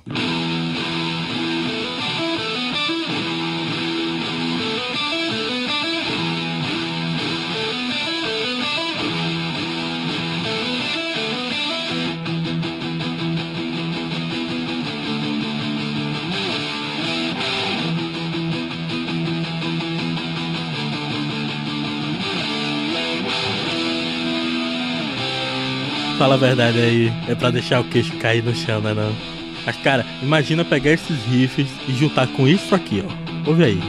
Fala 26.21 26.35
a 26.35 26.37
verdade 26.37 26.79
aí, 26.79 27.11
é 27.29 27.35
pra 27.35 27.51
deixar 27.51 27.81
o 27.81 27.85
queixo 27.85 28.15
cair 28.19 28.45
no 28.45 28.55
chão, 28.55 28.79
né 28.83 28.93
não? 28.93 29.11
Mas 29.65 29.75
cara, 29.77 30.05
imagina 30.21 30.63
pegar 30.63 30.91
esses 30.91 31.25
riffs 31.25 31.67
e 31.89 31.95
juntar 31.95 32.27
com 32.27 32.47
isso 32.47 32.75
aqui, 32.75 33.03
ó. 33.03 33.49
Ouve 33.49 33.65
aí. 33.65 33.81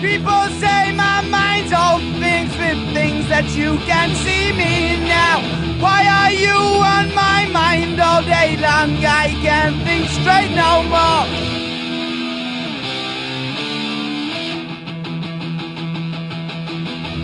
People 0.00 0.48
say 0.58 0.90
my 0.92 1.20
mind's 1.28 1.74
all 1.74 1.98
things 2.18 2.56
with 2.56 2.94
things 2.94 3.28
that 3.28 3.54
you 3.54 3.76
can 3.86 4.14
see 4.24 4.50
me 4.54 4.96
now. 5.06 5.42
Why 5.78 6.08
are 6.08 6.32
you 6.32 6.56
on 6.56 7.14
my 7.14 7.44
mind 7.52 8.00
all 8.00 8.22
day 8.22 8.56
long? 8.56 8.96
I 9.04 9.36
can't 9.42 9.76
think 9.84 10.08
straight 10.08 10.56
no 10.56 10.84
more. 10.84 11.67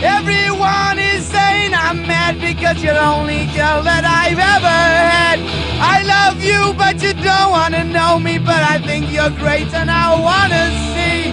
Everyone 0.05 0.99
is 0.99 1.25
saying 1.25 1.73
I'm 1.73 2.07
mad 2.07 2.38
because 2.38 2.85
you're 2.85 2.93
the 2.93 3.07
only 3.07 3.47
girl 3.57 3.81
that 3.88 4.05
I've 4.05 4.38
ever 4.38 4.79
had. 5.17 5.40
I 5.81 6.03
love 6.05 6.45
you, 6.45 6.75
but 6.77 7.03
you 7.03 7.14
don't 7.14 7.51
wanna 7.51 7.85
know 7.85 8.19
me. 8.19 8.37
But 8.37 8.62
I 8.62 8.79
think 8.79 9.11
you're 9.11 9.31
great, 9.31 9.73
and 9.73 9.90
I 9.90 10.12
wanna 10.29 10.64
see. 10.93 11.33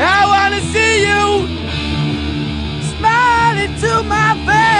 I 0.00 0.20
wanna 0.32 0.60
see 0.72 1.06
you 1.06 1.22
smile 2.98 3.58
into 3.58 4.02
my 4.02 4.34
face. 4.44 4.77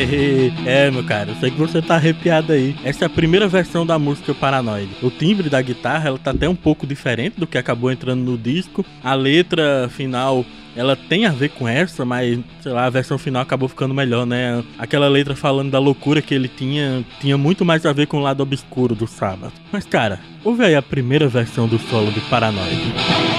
é, 0.66 0.90
meu 0.90 1.04
cara, 1.04 1.30
eu 1.30 1.36
sei 1.36 1.50
que 1.50 1.58
você 1.58 1.80
tá 1.82 1.96
arrepiado 1.96 2.52
aí. 2.52 2.74
Essa 2.84 3.04
é 3.04 3.06
a 3.06 3.10
primeira 3.10 3.48
versão 3.48 3.84
da 3.84 3.98
música 3.98 4.34
Paranoid. 4.34 4.90
O 5.02 5.10
timbre 5.10 5.48
da 5.48 5.60
guitarra, 5.60 6.08
ela 6.08 6.18
tá 6.18 6.30
até 6.30 6.48
um 6.48 6.54
pouco 6.54 6.86
diferente 6.86 7.38
do 7.38 7.46
que 7.46 7.58
acabou 7.58 7.90
entrando 7.90 8.22
no 8.22 8.38
disco. 8.38 8.84
A 9.02 9.14
letra 9.14 9.88
final 9.90 10.44
ela 10.76 10.94
tem 10.94 11.26
a 11.26 11.30
ver 11.32 11.50
com 11.50 11.66
essa, 11.66 12.04
mas 12.04 12.38
sei 12.60 12.72
lá, 12.72 12.86
a 12.86 12.90
versão 12.90 13.18
final 13.18 13.42
acabou 13.42 13.68
ficando 13.68 13.92
melhor, 13.92 14.24
né? 14.24 14.62
Aquela 14.78 15.08
letra 15.08 15.34
falando 15.34 15.70
da 15.70 15.78
loucura 15.78 16.22
que 16.22 16.34
ele 16.34 16.48
tinha, 16.48 17.04
tinha 17.20 17.36
muito 17.36 17.64
mais 17.64 17.84
a 17.84 17.92
ver 17.92 18.06
com 18.06 18.18
o 18.18 18.22
lado 18.22 18.42
obscuro 18.42 18.94
do 18.94 19.06
sábado. 19.06 19.52
Mas 19.72 19.84
cara, 19.84 20.20
ouve 20.44 20.64
aí 20.64 20.74
a 20.74 20.82
primeira 20.82 21.28
versão 21.28 21.66
do 21.66 21.78
solo 21.78 22.12
de 22.12 22.20
Paranoid. 22.22 23.29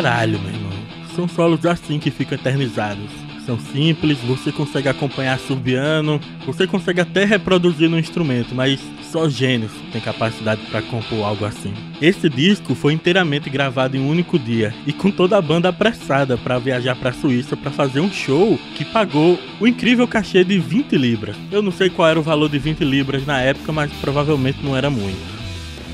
Caralho, 0.00 0.40
meu 0.40 0.50
irmão. 0.50 0.72
São 1.14 1.28
solos 1.28 1.66
assim 1.66 1.98
que 1.98 2.10
ficam 2.10 2.38
eternizados. 2.38 3.10
São 3.44 3.58
simples, 3.58 4.18
você 4.18 4.52
consegue 4.52 4.88
acompanhar 4.88 5.38
subiano, 5.38 6.20
você 6.46 6.66
consegue 6.66 7.00
até 7.00 7.24
reproduzir 7.24 7.88
no 7.88 7.98
instrumento, 7.98 8.54
mas 8.54 8.80
só 9.10 9.28
gênios 9.28 9.72
têm 9.92 10.00
capacidade 10.00 10.62
para 10.70 10.80
compor 10.82 11.24
algo 11.24 11.44
assim. 11.44 11.74
Esse 12.00 12.28
disco 12.28 12.74
foi 12.74 12.92
inteiramente 12.92 13.50
gravado 13.50 13.96
em 13.96 14.00
um 14.00 14.08
único 14.08 14.38
dia 14.38 14.72
e 14.86 14.92
com 14.92 15.10
toda 15.10 15.36
a 15.36 15.42
banda 15.42 15.68
apressada 15.68 16.38
para 16.38 16.58
viajar 16.58 16.94
para 16.96 17.10
a 17.10 17.14
Suíça 17.14 17.56
para 17.56 17.70
fazer 17.70 18.00
um 18.00 18.12
show 18.12 18.58
que 18.76 18.84
pagou 18.84 19.38
o 19.58 19.66
incrível 19.66 20.06
cachê 20.06 20.44
de 20.44 20.58
20 20.58 20.96
libras. 20.96 21.36
Eu 21.50 21.60
não 21.60 21.72
sei 21.72 21.90
qual 21.90 22.08
era 22.08 22.20
o 22.20 22.22
valor 22.22 22.48
de 22.48 22.58
20 22.58 22.84
libras 22.84 23.26
na 23.26 23.40
época, 23.40 23.72
mas 23.72 23.92
provavelmente 24.00 24.60
não 24.62 24.76
era 24.76 24.88
muito. 24.88 25.40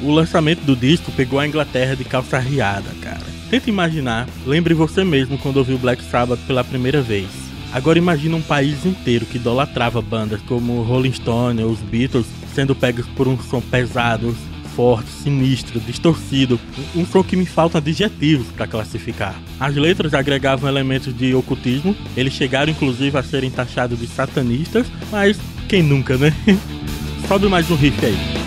O 0.03 0.13
lançamento 0.13 0.61
do 0.61 0.77
disco 0.77 1.11
pegou 1.13 1.41
a 1.41 1.47
Inglaterra 1.47 1.97
de 1.97 2.05
calça 2.05 2.39
riada, 2.39 2.91
cara. 3.01 3.36
Tenta 3.51 3.71
imaginar, 3.71 4.29
lembre 4.45 4.75
você 4.75 5.05
mesmo 5.05 5.39
quando 5.39 5.59
ouviu 5.59 5.79
Black 5.79 6.03
Sabbath 6.03 6.41
pela 6.47 6.65
primeira 6.65 7.01
vez. 7.01 7.29
Agora 7.73 7.99
imagina 7.99 8.37
um 8.37 8.43
país 8.43 8.85
inteiro 8.85 9.25
que 9.25 9.37
idolatrava 9.37 10.03
bandas 10.03 10.41
como 10.43 10.83
Rolling 10.83 11.13
Stone 11.13 11.63
ou 11.63 11.71
os 11.71 11.81
Beatles 11.81 12.27
sendo 12.53 12.75
pegos 12.75 13.07
por 13.09 13.29
um 13.29 13.39
som 13.39 13.61
pesado, 13.61 14.35
forte, 14.75 15.11
sinistro, 15.11 15.79
distorcido, 15.79 16.59
um 16.95 17.07
som 17.07 17.23
que 17.23 17.37
me 17.37 17.47
faltam 17.47 17.79
adjetivos 17.79 18.49
para 18.49 18.67
classificar. 18.67 19.35
As 19.61 19.77
letras 19.77 20.13
agregavam 20.13 20.69
elementos 20.69 21.17
de 21.17 21.35
ocultismo, 21.35 21.95
eles 22.17 22.33
chegaram 22.33 22.73
inclusive 22.73 23.17
a 23.17 23.23
serem 23.23 23.51
taxados 23.51 23.99
de 23.99 24.09
satanistas, 24.09 24.87
mas 25.11 25.39
quem 25.69 25.83
nunca, 25.83 26.17
né? 26.17 26.35
Sobe 27.29 27.47
mais 27.47 27.71
um 27.71 27.77
riff 27.77 28.05
aí. 28.05 28.46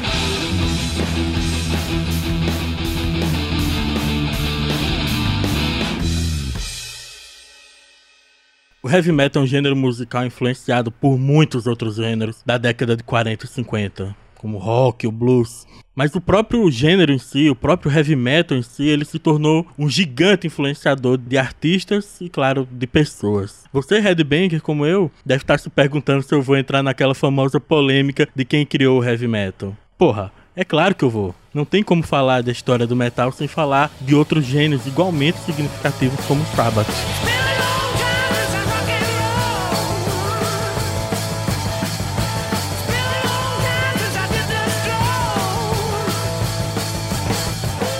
O 8.81 8.89
heavy 8.89 9.11
metal 9.11 9.41
é 9.41 9.43
um 9.43 9.47
gênero 9.47 9.75
musical 9.75 10.25
influenciado 10.25 10.89
por 10.89 11.17
muitos 11.17 11.67
outros 11.67 11.97
gêneros 11.97 12.41
da 12.45 12.57
década 12.57 12.95
de 12.95 13.03
40 13.03 13.45
e 13.45 13.49
50, 13.49 14.15
como 14.35 14.55
o 14.55 14.59
rock, 14.61 15.05
o 15.05 15.11
blues. 15.11 15.67
Mas 15.93 16.15
o 16.15 16.21
próprio 16.21 16.71
gênero 16.71 17.11
em 17.11 17.17
si, 17.17 17.49
o 17.49 17.55
próprio 17.55 17.91
heavy 17.91 18.15
metal 18.15 18.57
em 18.57 18.61
si, 18.61 18.87
ele 18.87 19.03
se 19.03 19.19
tornou 19.19 19.67
um 19.77 19.89
gigante 19.89 20.47
influenciador 20.47 21.17
de 21.17 21.37
artistas 21.37 22.21
e, 22.21 22.29
claro, 22.29 22.65
de 22.71 22.87
pessoas. 22.87 23.65
Você, 23.73 23.99
headbanger 23.99 24.61
como 24.61 24.85
eu, 24.85 25.11
deve 25.25 25.43
estar 25.43 25.59
se 25.59 25.69
perguntando 25.69 26.23
se 26.23 26.33
eu 26.33 26.41
vou 26.41 26.55
entrar 26.55 26.81
naquela 26.81 27.13
famosa 27.13 27.59
polêmica 27.59 28.29
de 28.33 28.45
quem 28.45 28.65
criou 28.65 29.01
o 29.01 29.03
heavy 29.03 29.27
metal. 29.27 29.75
Porra, 29.97 30.31
é 30.55 30.63
claro 30.63 30.95
que 30.95 31.03
eu 31.03 31.09
vou. 31.09 31.35
Não 31.53 31.65
tem 31.65 31.83
como 31.83 32.01
falar 32.01 32.41
da 32.41 32.51
história 32.53 32.87
do 32.87 32.95
metal 32.95 33.29
sem 33.33 33.45
falar 33.45 33.91
de 33.99 34.15
outros 34.15 34.45
gêneros 34.45 34.87
igualmente 34.87 35.37
significativos 35.39 36.25
como 36.25 36.41
o 36.41 36.55
Sabbath. 36.55 36.87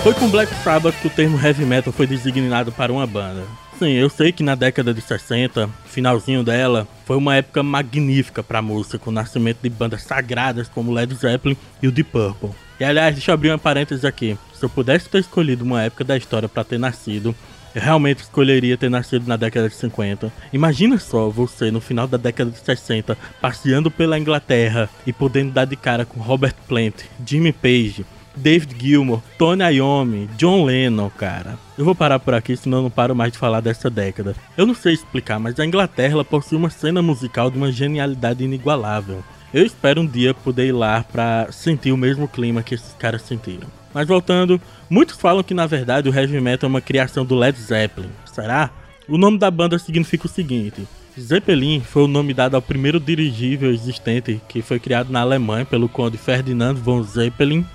Foi 0.02 0.14
com 0.14 0.30
Black 0.30 0.54
Sabbath 0.64 0.94
que 0.94 1.08
o 1.08 1.10
termo 1.10 1.38
heavy 1.38 1.66
metal 1.66 1.92
foi 1.92 2.06
designado 2.06 2.72
para 2.72 2.90
uma 2.90 3.06
banda. 3.06 3.44
Sim, 3.78 3.90
eu 3.90 4.08
sei 4.08 4.32
que 4.32 4.42
na 4.42 4.54
década 4.54 4.94
de 4.94 5.00
60, 5.02 5.68
finalzinho 5.84 6.42
dela, 6.42 6.88
foi 7.04 7.18
uma 7.18 7.36
época 7.36 7.62
magnífica 7.62 8.42
para 8.42 8.60
a 8.60 8.62
música, 8.62 8.98
com 8.98 9.10
o 9.10 9.12
nascimento 9.12 9.58
de 9.62 9.68
bandas 9.68 10.02
sagradas 10.02 10.68
como 10.68 10.90
Led 10.90 11.14
Zeppelin 11.14 11.54
e 11.82 11.88
o 11.88 11.92
Deep 11.92 12.10
Purple. 12.10 12.50
E 12.80 12.84
aliás, 12.84 13.14
deixa 13.14 13.30
eu 13.30 13.34
abrir 13.34 13.50
uma 13.50 13.58
parêntese 13.58 14.06
aqui. 14.06 14.38
Se 14.54 14.64
eu 14.64 14.70
pudesse 14.70 15.06
ter 15.06 15.18
escolhido 15.18 15.64
uma 15.64 15.82
época 15.82 16.02
da 16.02 16.16
história 16.16 16.48
para 16.48 16.64
ter 16.64 16.78
nascido, 16.78 17.34
eu 17.74 17.82
realmente 17.82 18.22
escolheria 18.22 18.78
ter 18.78 18.88
nascido 18.88 19.26
na 19.26 19.36
década 19.36 19.68
de 19.68 19.74
50. 19.74 20.32
Imagina 20.50 20.98
só 20.98 21.28
você 21.28 21.70
no 21.70 21.80
final 21.80 22.06
da 22.06 22.16
década 22.16 22.50
de 22.50 22.58
60, 22.58 23.18
passeando 23.38 23.90
pela 23.90 24.18
Inglaterra 24.18 24.88
e 25.06 25.12
podendo 25.12 25.52
dar 25.52 25.66
de 25.66 25.76
cara 25.76 26.06
com 26.06 26.20
Robert 26.20 26.54
Plant, 26.66 27.02
Jimmy 27.24 27.52
Page, 27.52 28.04
David 28.40 28.74
Gilmour, 28.78 29.22
Tony 29.36 29.62
Iommi, 29.76 30.28
John 30.38 30.64
Lennon, 30.64 31.10
cara. 31.10 31.58
Eu 31.76 31.84
vou 31.84 31.94
parar 31.94 32.18
por 32.18 32.32
aqui, 32.32 32.56
senão 32.56 32.78
eu 32.78 32.82
não 32.84 32.90
paro 32.90 33.14
mais 33.14 33.32
de 33.32 33.38
falar 33.38 33.60
dessa 33.60 33.90
década. 33.90 34.34
Eu 34.56 34.66
não 34.66 34.74
sei 34.74 34.94
explicar, 34.94 35.38
mas 35.38 35.60
a 35.60 35.66
Inglaterra 35.66 36.24
possui 36.24 36.56
uma 36.56 36.70
cena 36.70 37.02
musical 37.02 37.50
de 37.50 37.58
uma 37.58 37.70
genialidade 37.70 38.42
inigualável. 38.42 39.22
Eu 39.52 39.66
espero 39.66 40.00
um 40.00 40.06
dia 40.06 40.32
poder 40.32 40.68
ir 40.68 40.72
lá 40.72 41.04
pra 41.04 41.48
sentir 41.50 41.92
o 41.92 41.96
mesmo 41.96 42.26
clima 42.26 42.62
que 42.62 42.74
esses 42.74 42.94
caras 42.94 43.22
sentiram. 43.22 43.68
Mas 43.92 44.06
voltando, 44.06 44.60
muitos 44.88 45.16
falam 45.16 45.42
que 45.42 45.52
na 45.52 45.66
verdade 45.66 46.08
o 46.08 46.14
heavy 46.14 46.40
metal 46.40 46.68
é 46.68 46.70
uma 46.70 46.80
criação 46.80 47.24
do 47.24 47.34
Led 47.34 47.58
Zeppelin. 47.58 48.10
Será? 48.24 48.70
O 49.08 49.18
nome 49.18 49.38
da 49.38 49.50
banda 49.50 49.78
significa 49.78 50.26
o 50.26 50.30
seguinte: 50.30 50.86
Zeppelin 51.18 51.80
foi 51.80 52.04
o 52.04 52.08
nome 52.08 52.32
dado 52.32 52.54
ao 52.54 52.62
primeiro 52.62 53.00
dirigível 53.00 53.70
existente 53.70 54.40
que 54.48 54.62
foi 54.62 54.78
criado 54.78 55.10
na 55.10 55.20
Alemanha 55.20 55.66
pelo 55.66 55.88
conde 55.88 56.16
Ferdinand 56.16 56.74
von 56.74 57.02
Zeppelin 57.02 57.66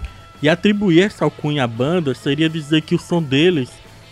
e 0.41 0.50
atribuir 0.50 1.04
essa 1.04 1.26
alcunha 1.26 1.63
à 1.63 1.67
banda 1.67 2.13
seria 2.13 2.50
dizer 2.50 2.82
que 2.82 2.95
o 2.95 3.00
som 3.00 3.21
deles 3.21 3.69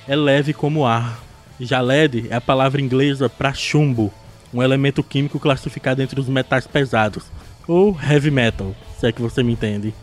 é 0.08 0.16
leve 0.16 0.54
como 0.54 0.86
ar. 0.86 1.20
Já 1.60 1.82
LED 1.82 2.28
é 2.30 2.36
a 2.36 2.42
palavra 2.42 2.82
inglesa 2.82 3.30
para 3.30 3.54
chumbo, 3.54 4.12
um 4.54 4.62
elemento 4.62 5.04
químico 5.04 5.40
classificado 5.40 6.02
entre 6.02 6.20
os 6.20 6.28
metais 6.28 6.68
pesados, 6.68 7.24
ou 7.68 7.98
heavy 8.02 8.32
metal, 8.32 8.76
se 9.00 9.08
é 9.08 9.12
que 9.12 9.22
você 9.22 9.44
me 9.44 9.54
entende. 9.54 9.94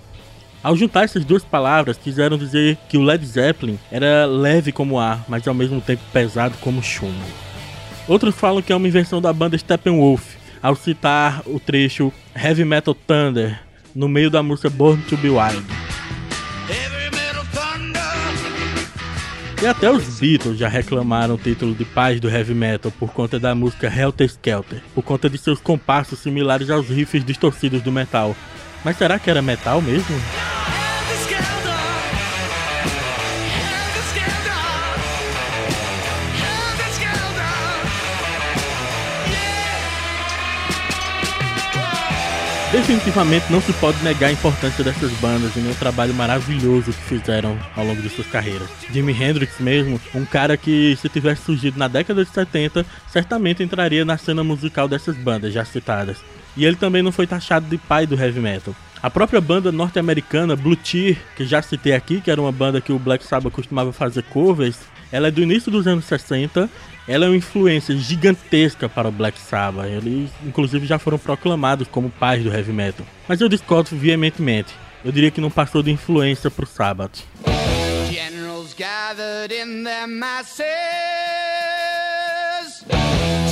Ao 0.63 0.77
juntar 0.77 1.05
essas 1.05 1.25
duas 1.25 1.43
palavras, 1.43 1.97
quiseram 1.97 2.37
dizer 2.37 2.77
que 2.89 2.99
o 2.99 3.03
Led 3.03 3.25
Zeppelin 3.25 3.79
era 3.91 4.27
leve 4.27 4.73
como 4.73 4.99
ar, 4.99 5.25
mas 5.29 5.47
ao 5.49 5.55
mesmo 5.55 5.81
tempo 5.81 6.03
pesado 6.13 6.57
como 6.61 6.83
chumbo. 6.83 7.25
Outros 8.07 8.35
falam 8.35 8.61
que 8.61 8.73
é 8.73 8.77
uma 8.77 8.89
invenção 8.89 9.21
da 9.21 9.33
banda 9.33 9.57
Steppenwolf, 9.57 10.35
ao 10.63 10.75
citar 10.75 11.43
o 11.47 11.59
trecho 11.59 12.13
Heavy 12.35 12.65
Metal 12.65 12.95
Thunder 12.95 13.59
no 13.95 14.09
meio 14.09 14.31
da 14.31 14.43
música 14.43 14.69
Born 14.69 15.03
to 15.05 15.17
Be 15.17 15.31
Wild. 15.31 15.90
E 19.63 19.67
até 19.67 19.91
os 19.91 20.19
Beatles 20.19 20.59
já 20.59 20.69
reclamaram 20.69 21.35
o 21.35 21.39
título 21.39 21.75
de 21.75 21.85
paz 21.85 22.19
do 22.19 22.31
heavy 22.31 22.55
metal 22.55 22.91
por 22.99 23.13
conta 23.13 23.39
da 23.39 23.55
música 23.55 23.93
Helter 23.95 24.27
Skelter, 24.27 24.83
por 24.95 25.05
conta 25.05 25.29
de 25.29 25.37
seus 25.37 25.61
compassos 25.61 26.21
similares 26.21 26.71
aos 26.71 26.89
riffs 26.89 27.23
distorcidos 27.23 27.83
do 27.83 27.93
metal. 27.93 28.35
Mas 28.83 28.97
será 28.97 29.19
que 29.19 29.29
era 29.29 29.43
metal 29.43 29.83
mesmo? 29.83 30.17
Definitivamente 42.73 43.51
não 43.51 43.61
se 43.61 43.73
pode 43.73 44.01
negar 44.05 44.29
a 44.29 44.33
importância 44.33 44.85
dessas 44.85 45.11
bandas 45.15 45.51
e 45.57 45.59
o 45.59 45.75
trabalho 45.75 46.15
maravilhoso 46.15 46.93
que 46.93 47.03
fizeram 47.03 47.59
ao 47.75 47.85
longo 47.85 48.01
de 48.01 48.09
suas 48.09 48.29
carreiras. 48.29 48.69
Jimi 48.93 49.13
Hendrix 49.13 49.59
mesmo, 49.59 50.01
um 50.15 50.25
cara 50.25 50.57
que 50.57 50.97
se 51.03 51.09
tivesse 51.09 51.43
surgido 51.43 51.77
na 51.77 51.89
década 51.89 52.25
de 52.25 52.31
70, 52.31 52.87
certamente 53.09 53.61
entraria 53.61 54.05
na 54.05 54.17
cena 54.17 54.45
musical 54.45 54.87
dessas 54.87 55.17
bandas 55.17 55.53
já 55.53 55.65
citadas. 55.65 56.19
E 56.57 56.65
ele 56.65 56.77
também 56.77 57.03
não 57.03 57.11
foi 57.11 57.27
taxado 57.27 57.67
de 57.67 57.77
pai 57.77 58.07
do 58.07 58.15
heavy 58.15 58.39
metal. 58.39 58.73
A 59.03 59.11
própria 59.11 59.41
banda 59.41 59.73
norte-americana 59.73 60.55
Blue 60.55 60.77
Tear, 60.77 61.17
que 61.35 61.45
já 61.45 61.61
citei 61.61 61.93
aqui, 61.93 62.21
que 62.21 62.31
era 62.31 62.41
uma 62.41 62.53
banda 62.53 62.81
que 62.81 62.93
o 62.93 63.01
Black 63.01 63.27
Sabbath 63.27 63.53
costumava 63.53 63.93
fazer 63.93 64.23
covers, 64.23 64.79
ela 65.11 65.27
é 65.27 65.31
do 65.31 65.43
início 65.43 65.73
dos 65.73 65.89
anos 65.89 66.05
60 66.05 66.71
ela 67.09 67.27
é 67.27 67.29
uma 67.29 67.37
influência 67.37 67.97
gigantesca 67.97 68.89
para 68.89 69.09
o 69.09 69.13
Black 69.13 69.39
Sabbath. 69.41 69.87
Eles, 69.87 70.31
inclusive, 70.45 70.87
já 70.87 70.99
foram 70.99 71.19
proclamados 71.19 71.89
como 71.89 72.11
pais 72.11 72.43
do 72.43 72.53
heavy 72.53 72.73
metal. 72.73 73.07
Mas 73.29 73.41
eu 73.41 73.49
discordo 73.49 73.97
veementemente. 73.97 74.73
Eu 75.05 75.11
diria 75.11 75.31
que 75.31 75.41
não 75.41 75.51
passou 75.51 75.83
de 75.83 75.91
influência 75.91 76.51
para 76.51 76.65
o 76.65 76.69
Sabbath. 76.69 77.25
Generals 78.11 78.75
gathered 78.75 79.55
in 79.55 79.83
their 79.83 80.07
masses, 80.07 80.65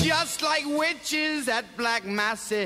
just 0.02 0.42
like 0.42 0.66
witches 0.66 1.48
at 1.48 1.64
black 1.76 2.06
masses. 2.06 2.58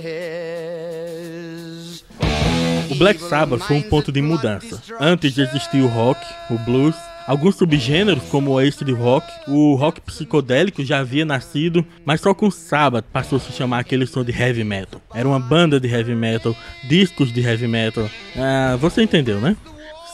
O 2.90 2.94
Black 2.96 3.20
Sabbath 3.20 3.62
foi 3.62 3.76
um 3.76 3.82
ponto 3.82 4.10
de 4.12 4.20
mudança. 4.20 4.82
Antes 5.00 5.34
de 5.34 5.42
existir 5.42 5.80
o 5.80 5.86
rock, 5.86 6.20
o 6.50 6.58
blues 6.58 6.96
Alguns 7.26 7.56
subgêneros, 7.56 8.24
como 8.24 8.52
o 8.52 8.60
ace 8.60 8.84
de 8.84 8.92
rock, 8.92 9.26
o 9.46 9.74
rock 9.74 10.00
psicodélico 10.00 10.84
já 10.84 10.98
havia 10.98 11.24
nascido, 11.24 11.86
mas 12.04 12.20
só 12.20 12.34
com 12.34 12.50
Sabbath 12.50 13.04
passou 13.12 13.36
a 13.36 13.40
se 13.40 13.52
chamar 13.52 13.78
aquele 13.78 14.06
som 14.06 14.24
de 14.24 14.32
heavy 14.32 14.64
metal. 14.64 15.00
Era 15.14 15.28
uma 15.28 15.38
banda 15.38 15.78
de 15.78 15.88
heavy 15.88 16.14
metal, 16.14 16.54
discos 16.88 17.32
de 17.32 17.40
heavy 17.40 17.68
metal. 17.68 18.10
Ah, 18.36 18.76
você 18.78 19.02
entendeu, 19.02 19.40
né? 19.40 19.56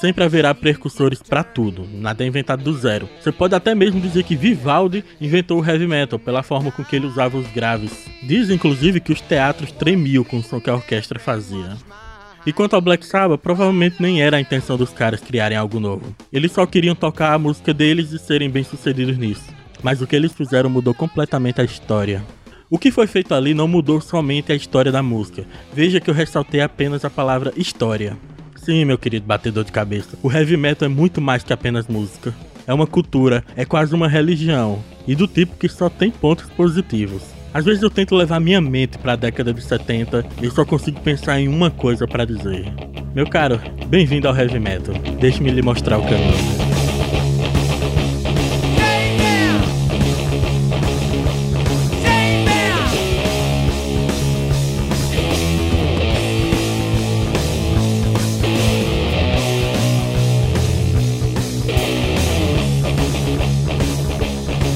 Sempre 0.01 0.23
haverá 0.23 0.55
precursores 0.55 1.21
para 1.21 1.43
tudo, 1.43 1.89
nada 1.93 2.23
é 2.23 2.27
inventado 2.27 2.63
do 2.63 2.73
zero. 2.73 3.09
Você 3.21 3.33
pode 3.33 3.55
até 3.55 3.75
mesmo 3.75 4.01
dizer 4.01 4.23
que 4.23 4.37
Vivaldi 4.37 5.05
inventou 5.21 5.61
o 5.61 5.65
heavy 5.65 5.89
metal 5.89 6.21
pela 6.21 6.45
forma 6.45 6.71
com 6.71 6.85
que 6.85 6.95
ele 6.95 7.07
usava 7.07 7.37
os 7.37 7.49
graves. 7.49 8.07
Diz 8.23 8.49
inclusive 8.49 9.01
que 9.01 9.13
os 9.13 9.21
teatros 9.21 9.73
tremiam 9.73 10.23
com 10.23 10.39
o 10.39 10.43
som 10.43 10.61
que 10.61 10.71
a 10.71 10.75
orquestra 10.75 11.19
fazia. 11.19 11.77
E 12.49 12.53
quanto 12.53 12.73
ao 12.73 12.81
Black 12.81 13.05
Sabbath, 13.05 13.43
provavelmente 13.43 13.97
nem 14.01 14.23
era 14.23 14.39
a 14.39 14.41
intenção 14.41 14.79
dos 14.79 14.89
caras 14.89 15.21
criarem 15.21 15.59
algo 15.59 15.79
novo. 15.79 16.17
Eles 16.33 16.51
só 16.51 16.65
queriam 16.65 16.95
tocar 16.95 17.35
a 17.35 17.39
música 17.39 17.75
deles 17.75 18.11
e 18.11 18.19
serem 18.19 18.49
bem 18.49 18.65
sucedidos 18.65 19.19
nisso. 19.19 19.45
Mas 19.83 20.01
o 20.01 20.07
que 20.07 20.17
eles 20.17 20.33
fizeram 20.33 20.71
mudou 20.71 20.95
completamente 20.95 21.61
a 21.61 21.65
história. 21.65 22.25
O 22.71 22.79
que 22.79 22.91
foi 22.91 23.07
feito 23.07 23.35
ali 23.35 23.53
não 23.53 23.69
mudou 23.69 24.01
somente 24.01 24.51
a 24.51 24.55
história 24.55 24.91
da 24.91 25.03
música. 25.03 25.45
Veja 25.75 26.01
que 26.01 26.09
eu 26.09 26.15
ressaltei 26.15 26.63
apenas 26.63 27.05
a 27.05 27.11
palavra 27.11 27.53
história. 27.55 28.17
Sim, 28.57 28.87
meu 28.87 28.97
querido 28.97 29.27
batedor 29.27 29.65
de 29.65 29.71
cabeça, 29.71 30.17
o 30.23 30.33
heavy 30.33 30.57
metal 30.57 30.87
é 30.87 30.89
muito 30.89 31.21
mais 31.21 31.43
que 31.43 31.53
apenas 31.53 31.87
música. 31.87 32.35
É 32.67 32.73
uma 32.73 32.87
cultura, 32.87 33.45
é 33.57 33.67
quase 33.67 33.95
uma 33.95 34.09
religião, 34.09 34.83
e 35.07 35.15
do 35.15 35.29
tipo 35.29 35.59
que 35.59 35.69
só 35.69 35.91
tem 35.91 36.11
pontos 36.11 36.49
positivos. 36.49 37.38
Às 37.53 37.65
vezes 37.65 37.83
eu 37.83 37.91
tento 37.91 38.15
levar 38.15 38.39
minha 38.41 38.61
mente 38.61 38.99
para 38.99 39.15
a 39.15 39.17
década 39.17 39.55
de 39.55 39.63
70 39.63 40.25
e 40.43 40.51
só 40.51 40.65
consigo 40.65 41.01
pensar 41.01 41.41
em 41.41 41.49
uma 41.49 41.71
coisa 41.71 42.07
para 42.07 42.25
dizer. 42.25 42.67
Meu 43.15 43.27
caro, 43.27 43.59
bem-vindo 43.87 44.29
ao 44.29 44.37
Heavy 44.37 44.61
Metal. 44.61 44.95
Deixe-me 45.19 45.51
lhe 45.51 45.63
mostrar 45.63 45.99
o 45.99 46.03
caminho. 46.03 46.69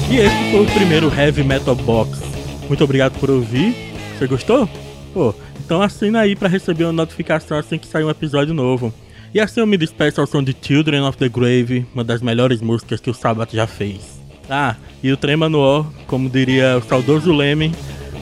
E 0.09 0.17
esse 0.17 0.51
foi 0.51 0.61
o 0.61 0.65
primeiro 0.65 1.11
Heavy 1.15 1.43
Metal 1.43 1.75
Box 1.75 2.32
muito 2.67 2.83
obrigado 2.83 3.19
por 3.19 3.29
ouvir. 3.29 3.75
Você 4.17 4.27
gostou? 4.27 4.69
Pô, 5.13 5.33
então 5.63 5.81
assina 5.81 6.21
aí 6.21 6.35
para 6.35 6.49
receber 6.49 6.85
uma 6.85 6.93
notificação 6.93 7.57
assim 7.57 7.77
que 7.77 7.87
sair 7.87 8.03
um 8.03 8.09
episódio 8.09 8.53
novo. 8.53 8.93
E 9.33 9.39
assim 9.39 9.59
eu 9.59 9.67
me 9.67 9.77
despeço 9.77 10.21
ao 10.21 10.27
som 10.27 10.43
de 10.43 10.55
Children 10.59 11.01
of 11.03 11.17
the 11.17 11.27
Grave, 11.27 11.85
uma 11.93 12.03
das 12.03 12.21
melhores 12.21 12.61
músicas 12.61 12.99
que 12.99 13.09
o 13.09 13.13
Sabbath 13.13 13.51
já 13.53 13.65
fez. 13.65 14.21
Ah, 14.49 14.75
e 15.01 15.11
o 15.11 15.17
trem 15.17 15.35
manual, 15.35 15.91
como 16.05 16.29
diria 16.29 16.77
o 16.77 16.81
saudoso 16.81 17.33
Leme, 17.33 17.71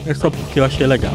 é 0.06 0.14
só 0.14 0.30
porque 0.30 0.60
eu 0.60 0.64
achei 0.64 0.86
legal. 0.86 1.12